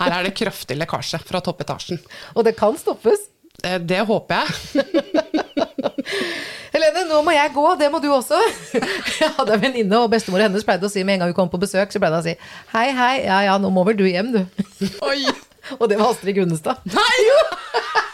Her 0.00 0.16
er 0.16 0.26
det 0.26 0.34
kraftig 0.34 0.78
lekkasje 0.80 1.20
fra 1.22 1.42
toppetasjen. 1.44 2.00
Og 2.34 2.46
det 2.46 2.56
kan 2.58 2.74
stoppes. 2.80 3.28
Det 3.62 4.00
håper 4.08 4.42
jeg. 4.42 4.84
Helene, 6.74 7.04
nå 7.06 7.20
må 7.22 7.30
jeg 7.36 7.52
gå, 7.54 7.66
det 7.78 7.88
må 7.92 8.00
du 8.02 8.08
også. 8.10 8.40
Jeg 9.20 9.30
hadde 9.36 9.54
en 9.54 9.62
venninne, 9.62 10.00
og 10.02 10.10
bestemor 10.10 10.42
hennes 10.42 10.66
pleide 10.66 10.88
å 10.88 10.90
si 10.90 11.04
med 11.06 11.14
en 11.14 11.22
gang 11.22 11.30
vi 11.30 11.36
kom 11.38 11.52
på 11.52 11.60
besøk, 11.62 11.92
så 11.94 12.02
pleide 12.02 12.18
hun 12.18 12.24
å 12.24 12.26
si 12.26 12.34
hei, 12.74 12.88
hei, 12.96 13.12
ja 13.22 13.38
ja, 13.46 13.54
nå 13.62 13.70
må 13.72 13.86
vel 13.86 13.96
du 14.00 14.02
hjem, 14.08 14.34
du. 14.34 14.42
Oi! 15.06 15.20
Og 15.78 15.86
det 15.88 16.00
var 16.00 16.10
Astrid 16.10 16.34
Gunnestad. 16.36 16.82
Nei! 16.90 18.10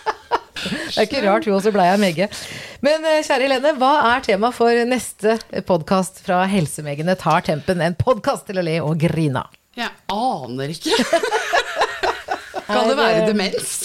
Det 0.64 0.98
er 0.98 1.06
ikke 1.06 1.22
rart 1.24 1.46
hun 1.48 1.56
også 1.56 1.72
blei 1.74 1.86
av 1.92 2.00
Megge. 2.02 2.28
Men 2.84 3.04
eh, 3.08 3.22
kjære 3.24 3.46
Helene, 3.46 3.72
hva 3.80 3.92
er 4.12 4.26
tema 4.26 4.50
for 4.54 4.82
neste 4.88 5.38
podkast 5.68 6.22
fra 6.26 6.42
Helsemegene 6.50 7.16
tar 7.20 7.46
tempen? 7.46 7.80
En 7.84 7.96
podkast 7.98 8.48
til 8.50 8.60
å 8.60 8.66
le 8.66 8.76
og 8.84 8.98
grine 9.00 9.44
av. 9.44 9.56
Jeg 9.78 9.92
aner 10.12 10.72
ikke. 10.74 10.96
Kan 12.70 12.86
det 12.90 12.96
være 12.98 13.26
demens? 13.26 13.80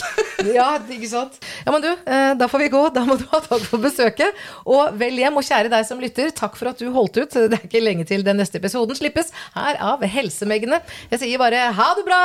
Ja, 0.46 0.75
ikke 0.77 1.10
sant? 1.10 1.39
Ja, 1.65 1.72
men 1.74 1.82
du, 1.82 1.89
eh, 1.89 2.34
da 2.38 2.48
får 2.51 2.65
vi 2.65 2.67
gå. 2.74 2.82
Da 2.94 3.05
må 3.08 3.15
du 3.17 3.24
ha 3.32 3.39
takk 3.41 3.63
for 3.65 3.82
besøket. 3.82 4.36
Og 4.70 4.94
vel 5.00 5.17
hjem. 5.22 5.39
Og 5.39 5.48
kjære 5.48 5.72
deg 5.74 5.88
som 5.88 6.01
lytter, 6.01 6.29
takk 6.36 6.60
for 6.60 6.70
at 6.74 6.82
du 6.82 6.91
holdt 6.94 7.17
ut. 7.17 7.34
Det 7.34 7.58
er 7.58 7.65
ikke 7.65 7.82
lenge 7.84 8.05
til 8.10 8.25
den 8.25 8.38
neste 8.41 8.62
episoden 8.62 8.98
slippes 8.98 9.34
her 9.55 9.79
av 9.82 10.05
Helsemeggene. 10.05 10.84
Jeg 11.13 11.24
sier 11.24 11.41
bare 11.41 11.70
ha 11.79 11.89
det 11.98 12.05
bra! 12.08 12.24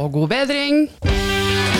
Og 0.00 0.10
god 0.18 0.34
bedring! 0.34 1.79